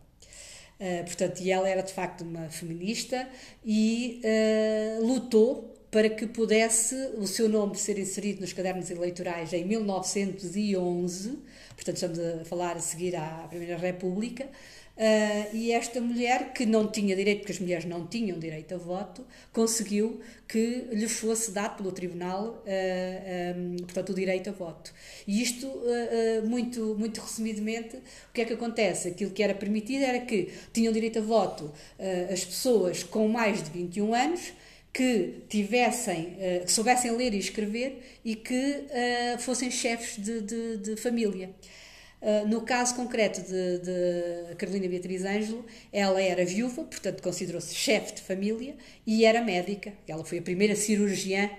Uh, 0.78 1.04
portanto, 1.04 1.40
e 1.42 1.50
ela 1.50 1.68
era 1.68 1.82
de 1.82 1.92
facto 1.92 2.22
uma 2.22 2.48
feminista 2.48 3.28
e 3.62 4.22
uh, 4.24 5.06
lutou 5.06 5.69
para 5.90 6.08
que 6.08 6.26
pudesse 6.26 6.94
o 7.16 7.26
seu 7.26 7.48
nome 7.48 7.76
ser 7.76 7.98
inserido 7.98 8.40
nos 8.40 8.52
cadernos 8.52 8.90
eleitorais 8.90 9.52
em 9.52 9.64
1911, 9.64 11.38
portanto 11.74 11.96
estamos 11.96 12.18
a 12.18 12.44
falar 12.44 12.76
a 12.76 12.80
seguir 12.80 13.16
à 13.16 13.46
Primeira 13.48 13.76
República, 13.76 14.48
Uh, 15.00 15.56
e 15.56 15.72
esta 15.72 15.98
mulher, 15.98 16.52
que 16.52 16.66
não 16.66 16.86
tinha 16.86 17.16
direito, 17.16 17.38
porque 17.38 17.52
as 17.52 17.58
mulheres 17.58 17.86
não 17.86 18.06
tinham 18.06 18.38
direito 18.38 18.74
a 18.74 18.76
voto, 18.76 19.26
conseguiu 19.50 20.20
que 20.46 20.88
lhe 20.92 21.08
fosse 21.08 21.52
dado 21.52 21.78
pelo 21.78 21.90
Tribunal, 21.90 22.48
uh, 22.48 22.64
ah, 22.66 23.56
um, 23.56 23.76
portanto, 23.76 24.10
o 24.10 24.14
direito 24.14 24.50
a 24.50 24.52
voto. 24.52 24.92
E 25.26 25.40
isto, 25.40 25.66
uh, 25.66 26.46
muito, 26.46 26.94
muito 26.98 27.18
resumidamente, 27.18 27.96
o 27.96 28.32
que 28.34 28.42
é 28.42 28.44
que 28.44 28.52
acontece? 28.52 29.08
Aquilo 29.08 29.30
que 29.30 29.42
era 29.42 29.54
permitido 29.54 30.02
era 30.02 30.20
que 30.20 30.52
tinham 30.70 30.92
direito 30.92 31.18
a 31.18 31.22
voto 31.22 31.72
as 32.30 32.44
pessoas 32.44 33.02
com 33.02 33.26
mais 33.26 33.62
de 33.62 33.70
21 33.70 34.14
anos, 34.14 34.52
que 34.92 35.44
tivessem, 35.48 36.36
que 36.64 36.70
soubessem 36.72 37.16
ler 37.16 37.32
e 37.32 37.38
escrever 37.38 38.18
e 38.24 38.34
que 38.34 38.86
fossem 39.38 39.70
chefes 39.70 40.16
de, 40.16 40.40
de, 40.40 40.76
de 40.78 40.96
família. 40.96 41.50
Uh, 42.20 42.46
no 42.46 42.60
caso 42.60 42.94
concreto 42.96 43.40
de, 43.40 43.78
de, 43.78 44.54
Carolina 44.56 44.86
Beatriz 44.86 45.24
Ângelo, 45.24 45.64
ela 45.90 46.20
era 46.20 46.44
viúva, 46.44 46.84
portanto 46.84 47.22
considerou-se 47.22 47.74
chefe 47.74 48.16
de 48.16 48.20
família 48.20 48.76
e 49.06 49.24
era 49.24 49.42
médica. 49.42 49.94
Ela 50.06 50.22
foi 50.22 50.38
a 50.38 50.42
primeira 50.42 50.76
cirurgiã 50.76 51.50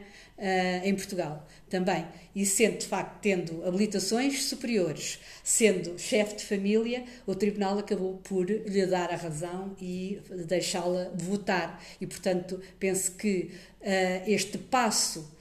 uh, 0.42 0.86
em 0.86 0.96
Portugal 0.96 1.48
também. 1.70 2.06
E 2.36 2.46
sendo, 2.46 2.80
de 2.80 2.88
facto, 2.88 3.20
tendo 3.22 3.64
habilitações 3.64 4.44
superiores, 4.44 5.20
sendo 5.44 5.98
chefe 5.98 6.38
de 6.38 6.46
família, 6.46 7.06
o 7.26 7.36
Tribunal 7.36 7.78
acabou 7.80 8.18
por 8.24 8.50
lhe 8.50 8.86
dar 8.86 9.12
a 9.12 9.16
razão 9.16 9.76
e 9.80 10.20
deixá-la 10.48 11.12
votar. 11.16 11.82
E, 12.02 12.08
portanto, 12.08 12.60
penso 12.80 13.14
que 13.14 13.52
uh, 13.82 14.30
este 14.30 14.58
passo 14.58 15.32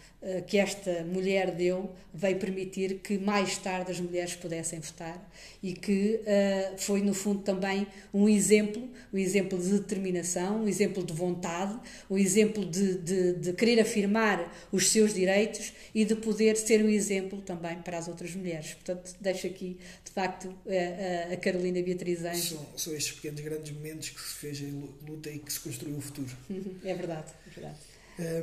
que 0.46 0.58
esta 0.58 1.02
mulher 1.04 1.50
deu 1.54 1.90
veio 2.12 2.38
permitir 2.38 2.98
que 2.98 3.18
mais 3.18 3.56
tarde 3.56 3.90
as 3.90 4.00
mulheres 4.00 4.34
pudessem 4.34 4.80
votar 4.80 5.30
e 5.62 5.72
que 5.72 6.20
uh, 6.20 6.78
foi 6.78 7.00
no 7.00 7.14
fundo 7.14 7.42
também 7.42 7.86
um 8.12 8.28
exemplo, 8.28 8.88
um 9.12 9.18
exemplo 9.18 9.58
de 9.58 9.70
determinação, 9.70 10.64
um 10.64 10.68
exemplo 10.68 11.04
de 11.04 11.12
vontade, 11.12 11.78
um 12.10 12.18
exemplo 12.18 12.64
de, 12.64 12.98
de, 12.98 13.32
de 13.34 13.52
querer 13.52 13.80
afirmar 13.80 14.52
os 14.72 14.90
seus 14.90 15.14
direitos 15.14 15.72
e 15.94 16.04
de 16.04 16.14
poder 16.16 16.56
ser 16.56 16.84
um 16.84 16.88
exemplo 16.88 17.40
também 17.40 17.80
para 17.82 17.98
as 17.98 18.08
outras 18.08 18.34
mulheres. 18.34 18.74
Portanto, 18.74 19.14
deixo 19.20 19.46
aqui 19.46 19.78
de 20.04 20.10
facto 20.10 20.54
a, 20.66 21.32
a 21.32 21.36
Carolina 21.36 21.80
Beatriz 21.82 22.24
Anjo. 22.24 22.56
São, 22.56 22.66
são 22.76 22.94
estes 22.94 23.14
pequenos 23.14 23.40
grandes 23.40 23.72
momentos 23.72 24.10
que 24.10 24.20
se 24.20 24.34
fez 24.34 24.60
em 24.60 24.90
luta 25.08 25.30
e 25.30 25.38
que 25.38 25.52
se 25.52 25.60
construiu 25.60 25.96
o 25.96 26.00
futuro. 26.00 26.30
É 26.84 26.94
verdade, 26.94 27.32
é 27.46 27.50
verdade. 27.50 27.78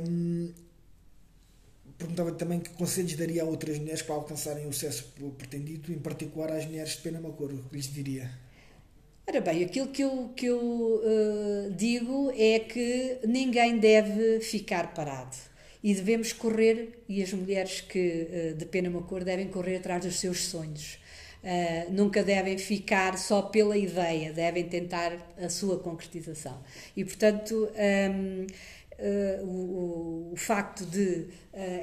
Um, 0.08 0.52
perguntava 1.98 2.32
também 2.32 2.60
que 2.60 2.70
conselhos 2.70 3.14
daria 3.14 3.42
a 3.42 3.44
outras 3.44 3.78
mulheres 3.78 4.02
para 4.02 4.14
alcançarem 4.14 4.66
o 4.66 4.72
sucesso 4.72 5.12
pretendido, 5.36 5.92
em 5.92 5.98
particular 5.98 6.52
às 6.52 6.64
mulheres 6.64 6.92
de 6.92 6.98
Penamacor, 6.98 7.52
o 7.52 7.64
que 7.64 7.76
lhes 7.76 7.92
diria? 7.92 8.30
Ora 9.28 9.40
bem, 9.42 9.64
aquilo 9.64 9.88
que 9.88 10.02
eu, 10.02 10.32
que 10.34 10.46
eu 10.46 10.58
uh, 10.58 11.70
digo 11.76 12.32
é 12.34 12.60
que 12.60 13.18
ninguém 13.26 13.78
deve 13.78 14.40
ficar 14.40 14.94
parado. 14.94 15.36
e 15.82 15.94
devemos 15.94 16.32
correr, 16.32 17.04
e 17.08 17.22
as 17.22 17.32
mulheres 17.32 17.80
que 17.80 18.54
de 18.56 18.64
pena 18.66 18.88
uma 18.88 19.02
cor 19.02 19.22
devem 19.24 19.48
correr 19.48 19.76
atrás 19.76 20.04
dos 20.04 20.18
seus 20.18 20.44
sonhos. 20.46 20.98
Uh, 21.38 21.92
nunca 21.92 22.24
devem 22.24 22.58
ficar 22.58 23.16
só 23.16 23.42
pela 23.42 23.78
ideia, 23.78 24.32
devem 24.32 24.64
tentar 24.68 25.16
a 25.40 25.48
sua 25.48 25.78
concretização. 25.78 26.60
E, 26.96 27.04
portanto, 27.04 27.70
um, 28.10 28.46
uh, 28.98 29.44
o, 29.44 30.32
o, 30.32 30.36
facto 30.36 30.84
de 30.84 31.00
uh, 31.00 31.26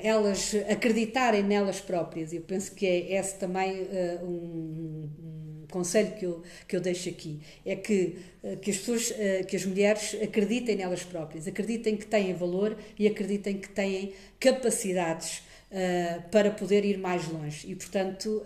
elas 0.04 0.54
acreditarem 0.70 1.44
nelas 1.44 1.80
próprias, 1.80 2.34
eu 2.34 2.42
penso 2.42 2.74
que 2.74 2.86
é 2.86 3.14
esse 3.18 3.36
também 3.36 3.84
uh, 3.84 4.26
um, 4.26 5.10
um, 5.20 5.68
conselho 5.72 6.12
que 6.14 6.26
eu, 6.26 6.44
que 6.68 6.76
eu 6.76 6.82
deixo 6.82 7.10
aqui, 7.10 7.42
é 7.66 7.76
que, 7.76 8.18
que 8.62 8.72
as 8.72 8.78
pessoas, 8.78 9.12
que 9.46 9.58
as 9.58 9.66
mulheres 9.66 10.16
acreditem 10.24 10.78
nelas 10.78 11.04
próprias, 11.04 11.48
acreditem 11.48 11.98
que 11.98 12.06
têm 12.06 12.34
valor 12.34 12.78
e 12.98 13.06
acreditem 13.08 13.58
que 13.58 13.68
têm 13.68 14.14
capacidades 14.40 15.42
para 16.32 16.52
poder 16.52 16.86
ir 16.86 16.98
mais 16.98 17.28
longe. 17.28 17.70
E, 17.70 17.76
portanto, 17.76 18.42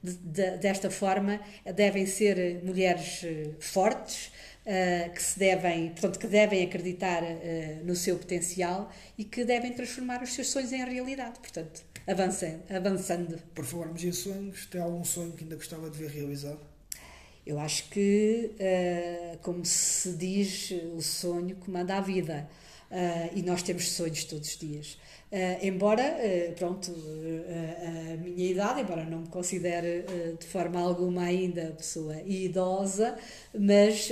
de, 0.00 0.12
de, 0.12 0.58
desta 0.58 0.88
forma, 0.88 1.40
devem 1.74 2.06
ser 2.06 2.62
mulheres 2.62 3.24
fortes, 3.58 4.30
uh, 4.70 5.10
que 5.12 5.22
se 5.22 5.38
devem, 5.38 5.90
portanto, 5.90 6.18
que 6.18 6.26
devem 6.28 6.64
acreditar 6.64 7.22
uh, 7.22 7.84
no 7.84 7.96
seu 7.96 8.16
potencial 8.16 8.90
e 9.18 9.24
que 9.24 9.44
devem 9.44 9.72
transformar 9.72 10.22
os 10.22 10.32
seus 10.32 10.48
sonhos 10.48 10.72
em 10.72 10.84
realidade. 10.84 11.40
Portanto, 11.40 11.82
avançando. 12.06 12.62
avançando. 12.70 13.38
Por 13.54 13.64
falarmos 13.64 14.04
em 14.04 14.12
sonhos, 14.12 14.66
tem 14.66 14.80
algum 14.80 15.04
sonho 15.04 15.32
que 15.32 15.42
ainda 15.42 15.56
gostava 15.56 15.90
de 15.90 15.98
ver 15.98 16.10
realizado? 16.10 16.60
Eu 17.44 17.58
acho 17.58 17.88
que, 17.90 18.52
uh, 18.54 19.38
como 19.38 19.64
se 19.64 20.12
diz, 20.12 20.70
o 20.94 21.00
sonho 21.00 21.56
comanda 21.56 21.96
a 21.96 22.00
vida. 22.00 22.48
Uh, 22.90 23.30
e 23.36 23.42
nós 23.42 23.62
temos 23.62 23.88
sonhos 23.90 24.24
todos 24.24 24.48
os 24.48 24.56
dias. 24.56 24.98
Uh, 25.30 25.64
embora, 25.64 26.02
uh, 26.02 26.52
pronto, 26.54 26.92
a 26.92 28.16
minha 28.16 28.50
idade, 28.50 28.80
embora 28.80 29.04
não 29.04 29.20
me 29.20 29.28
considere 29.28 30.04
de 30.38 30.46
forma 30.46 30.80
alguma 30.80 31.22
ainda 31.22 31.72
pessoa 31.76 32.20
idosa, 32.22 33.16
mas 33.56 34.10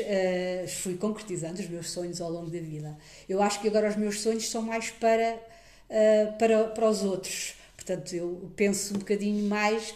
fui 0.80 0.96
concretizando 0.96 1.60
os 1.60 1.68
meus 1.68 1.90
sonhos 1.90 2.20
ao 2.20 2.30
longo 2.30 2.50
da 2.50 2.60
vida. 2.60 2.96
Eu 3.28 3.42
acho 3.42 3.60
que 3.60 3.66
agora 3.66 3.88
os 3.88 3.96
meus 3.96 4.20
sonhos 4.20 4.48
são 4.48 4.62
mais 4.62 4.90
para, 4.90 5.40
para, 6.38 6.64
para 6.68 6.88
os 6.88 7.02
outros. 7.02 7.54
Portanto, 7.74 8.14
eu 8.14 8.50
penso 8.54 8.94
um 8.94 8.98
bocadinho 8.98 9.48
mais 9.48 9.94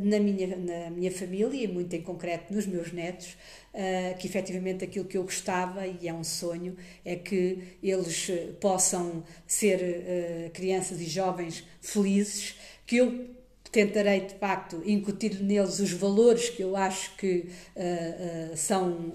na, 0.00 0.18
minha, 0.18 0.56
na 0.56 0.90
minha 0.90 1.10
família 1.10 1.64
e 1.64 1.68
muito 1.68 1.94
em 1.94 2.02
concreto 2.02 2.52
nos 2.54 2.66
meus 2.66 2.92
netos, 2.92 3.36
uh, 3.74 4.18
que 4.18 4.26
efetivamente 4.26 4.84
aquilo 4.84 5.04
que 5.04 5.16
eu 5.16 5.22
gostava, 5.22 5.86
e 5.86 6.08
é 6.08 6.14
um 6.14 6.24
sonho, 6.24 6.76
é 7.04 7.16
que 7.16 7.76
eles 7.82 8.28
eh, 8.30 8.52
possam 8.60 9.24
ser 9.46 9.80
uh, 9.80 10.50
crianças 10.50 11.00
e 11.00 11.04
jovens 11.04 11.64
felizes, 11.80 12.56
que 12.86 12.96
eu 12.96 13.30
tentarei 13.70 14.22
de 14.22 14.34
facto 14.34 14.82
incutir 14.84 15.40
neles 15.40 15.78
os 15.78 15.92
valores 15.92 16.48
que 16.48 16.62
eu 16.62 16.76
acho 16.76 17.16
que 17.16 17.48
uh, 17.76 18.56
são 18.56 19.12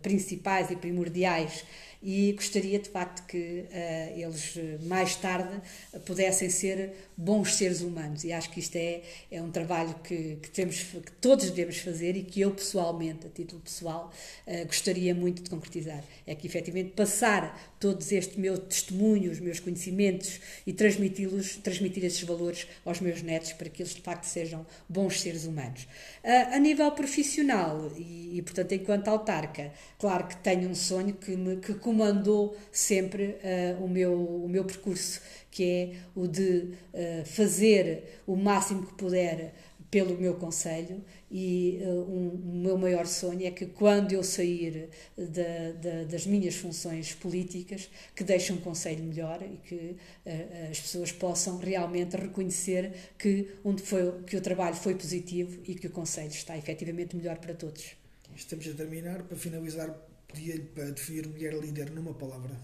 principais 0.00 0.70
e 0.70 0.76
primordiais 0.76 1.64
e 2.02 2.32
gostaria 2.32 2.78
de 2.78 2.88
facto 2.88 3.26
que 3.26 3.36
uh, 3.36 4.18
eles 4.18 4.54
mais 4.82 5.16
tarde 5.16 5.60
pudessem 6.06 6.48
ser 6.48 6.92
bons 7.16 7.56
seres 7.56 7.80
humanos 7.80 8.22
e 8.22 8.32
acho 8.32 8.50
que 8.50 8.60
isto 8.60 8.76
é, 8.76 9.02
é 9.30 9.42
um 9.42 9.50
trabalho 9.50 9.94
que, 10.04 10.36
que, 10.40 10.50
temos, 10.50 10.80
que 10.82 11.12
todos 11.20 11.50
devemos 11.50 11.78
fazer 11.78 12.16
e 12.16 12.22
que 12.22 12.40
eu 12.40 12.52
pessoalmente, 12.52 13.26
a 13.26 13.30
título 13.30 13.60
pessoal, 13.60 14.12
uh, 14.46 14.66
gostaria 14.66 15.14
muito 15.14 15.42
de 15.42 15.50
concretizar. 15.50 16.04
É 16.26 16.34
que 16.34 16.46
efetivamente 16.46 16.92
passar 16.92 17.76
todos 17.80 18.12
este 18.12 18.38
meu 18.38 18.58
testemunho, 18.58 19.30
os 19.30 19.40
meus 19.40 19.58
conhecimentos 19.60 20.40
e 20.66 20.72
transmiti-los, 20.72 21.56
transmitir 21.56 22.04
esses 22.04 22.22
valores 22.22 22.66
aos 22.84 23.00
meus 23.00 23.22
netos 23.22 23.52
para 23.52 23.68
que 23.68 23.82
eles 23.82 23.94
de 23.94 24.02
facto 24.02 24.24
sejam 24.24 24.64
bons 24.88 25.20
seres 25.20 25.44
humanos. 25.44 25.88
Uh, 26.22 26.54
a 26.54 26.58
nível 26.58 26.90
profissional 26.92 27.90
e, 27.96 28.38
e, 28.38 28.42
portanto 28.42 28.72
enquanto 28.72 29.08
autarca, 29.08 29.72
claro 29.98 30.28
que 30.28 30.36
tenho 30.36 30.68
um 30.68 30.74
sonho 30.74 31.14
que 31.14 31.36
me 31.36 31.56
que 31.56 31.74
comandou 31.88 32.54
sempre 32.70 33.38
uh, 33.78 33.82
o, 33.82 33.88
meu, 33.88 34.12
o 34.12 34.46
meu 34.46 34.62
percurso, 34.62 35.22
que 35.50 35.64
é 35.64 35.92
o 36.14 36.26
de 36.26 36.74
uh, 36.92 37.24
fazer 37.24 38.20
o 38.26 38.36
máximo 38.36 38.84
que 38.84 38.92
puder 38.92 39.54
pelo 39.90 40.14
meu 40.18 40.34
conselho 40.34 41.02
e 41.30 41.80
uh, 41.80 41.88
um, 41.88 42.28
o 42.28 42.54
meu 42.56 42.76
maior 42.76 43.06
sonho 43.06 43.46
é 43.46 43.50
que 43.50 43.64
quando 43.64 44.12
eu 44.12 44.22
sair 44.22 44.90
da, 45.16 45.72
da, 45.80 46.04
das 46.04 46.26
minhas 46.26 46.56
funções 46.56 47.14
políticas 47.14 47.88
que 48.14 48.22
deixe 48.22 48.52
um 48.52 48.58
conselho 48.58 49.02
melhor 49.02 49.40
e 49.42 49.56
que 49.66 49.96
uh, 50.26 50.70
as 50.70 50.78
pessoas 50.78 51.10
possam 51.10 51.56
realmente 51.56 52.18
reconhecer 52.18 52.92
que, 53.18 53.48
onde 53.64 53.80
foi, 53.80 54.12
que 54.26 54.36
o 54.36 54.42
trabalho 54.42 54.76
foi 54.76 54.94
positivo 54.94 55.58
e 55.64 55.74
que 55.74 55.86
o 55.86 55.90
conselho 55.90 56.28
está 56.28 56.54
efetivamente 56.54 57.16
melhor 57.16 57.38
para 57.38 57.54
todos. 57.54 57.96
Estamos 58.36 58.68
a 58.68 58.74
terminar, 58.74 59.22
para 59.22 59.38
finalizar 59.38 60.07
Pedia-lhe 60.28 60.62
para 60.62 60.90
definir 60.90 61.26
mulher 61.26 61.54
líder 61.54 61.90
numa 61.90 62.14
palavra. 62.14 62.54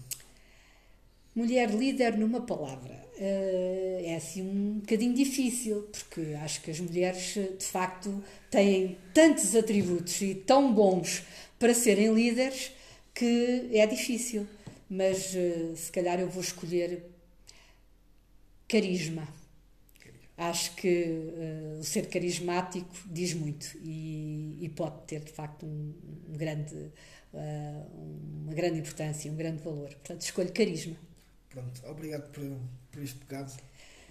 Mulher 1.35 1.69
líder 1.71 2.17
numa 2.17 2.41
palavra. 2.41 2.93
Uh, 3.17 4.05
é 4.05 4.15
assim 4.15 4.41
um 4.41 4.79
bocadinho 4.79 5.13
difícil, 5.13 5.89
porque 5.91 6.35
acho 6.41 6.61
que 6.61 6.71
as 6.71 6.79
mulheres, 6.79 7.35
eh, 7.37 7.53
de 7.57 7.65
facto, 7.65 8.23
têm 8.51 8.97
tantos 9.13 9.55
atributos 9.55 10.21
e 10.21 10.35
tão 10.35 10.73
bons 10.73 11.23
para 11.57 11.73
serem 11.73 12.13
líderes 12.13 12.71
que 13.13 13.69
é 13.73 13.85
difícil. 13.87 14.47
Mas 14.89 15.33
se 15.75 15.91
calhar 15.91 16.19
eu 16.19 16.29
vou 16.29 16.41
escolher 16.43 17.03
carisma. 18.67 19.27
Acho 20.37 20.75
que 20.75 20.87
uh, 20.87 21.79
o 21.79 21.83
ser 21.83 22.09
carismático 22.09 22.93
diz 23.05 23.33
muito 23.33 23.77
e, 23.77 24.57
e 24.61 24.69
pode 24.69 25.01
ter, 25.07 25.21
de 25.21 25.31
facto, 25.31 25.65
um, 25.65 25.93
um 26.29 26.37
grande 26.37 26.75
uh, 27.35 28.43
uma 28.43 28.53
grande 28.53 28.79
importância, 28.79 29.31
um 29.31 29.35
grande 29.35 29.61
valor. 29.61 29.89
Portanto, 29.89 30.21
escolho 30.21 30.51
carisma. 30.51 30.95
Pronto, 31.49 31.81
obrigado 31.87 32.29
por, 32.31 32.43
por 32.91 33.01
este 33.01 33.17
bocado 33.19 33.53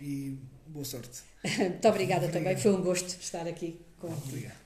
e 0.01 0.39
boa 0.67 0.85
sorte. 0.85 1.23
Muito 1.45 1.89
obrigada 1.89 2.27
Obrigado. 2.27 2.33
também, 2.33 2.57
foi 2.57 2.73
um 2.73 2.83
gosto 2.83 3.09
estar 3.21 3.47
aqui 3.47 3.81
com. 3.99 4.09
Obrigado. 4.09 4.65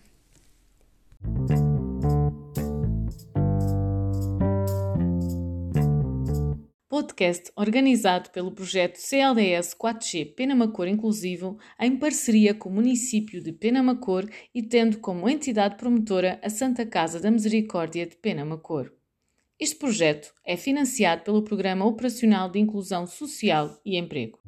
Podcast 6.98 7.52
organizado 7.54 8.28
pelo 8.30 8.50
projeto 8.50 8.96
CLDS 8.96 9.72
4G 9.72 10.34
Penamacor 10.34 10.88
Inclusivo 10.88 11.56
em 11.78 11.96
parceria 11.96 12.52
com 12.52 12.68
o 12.68 12.72
município 12.72 13.40
de 13.40 13.52
Penamacor 13.52 14.28
e 14.52 14.64
tendo 14.64 14.98
como 14.98 15.28
entidade 15.28 15.76
promotora 15.76 16.40
a 16.42 16.50
Santa 16.50 16.84
Casa 16.84 17.20
da 17.20 17.30
Misericórdia 17.30 18.04
de 18.04 18.16
Penamacor. 18.16 18.90
Este 19.60 19.76
projeto 19.76 20.34
é 20.44 20.56
financiado 20.56 21.22
pelo 21.22 21.44
Programa 21.44 21.86
Operacional 21.86 22.50
de 22.50 22.58
Inclusão 22.58 23.06
Social 23.06 23.80
e 23.86 23.96
Emprego. 23.96 24.40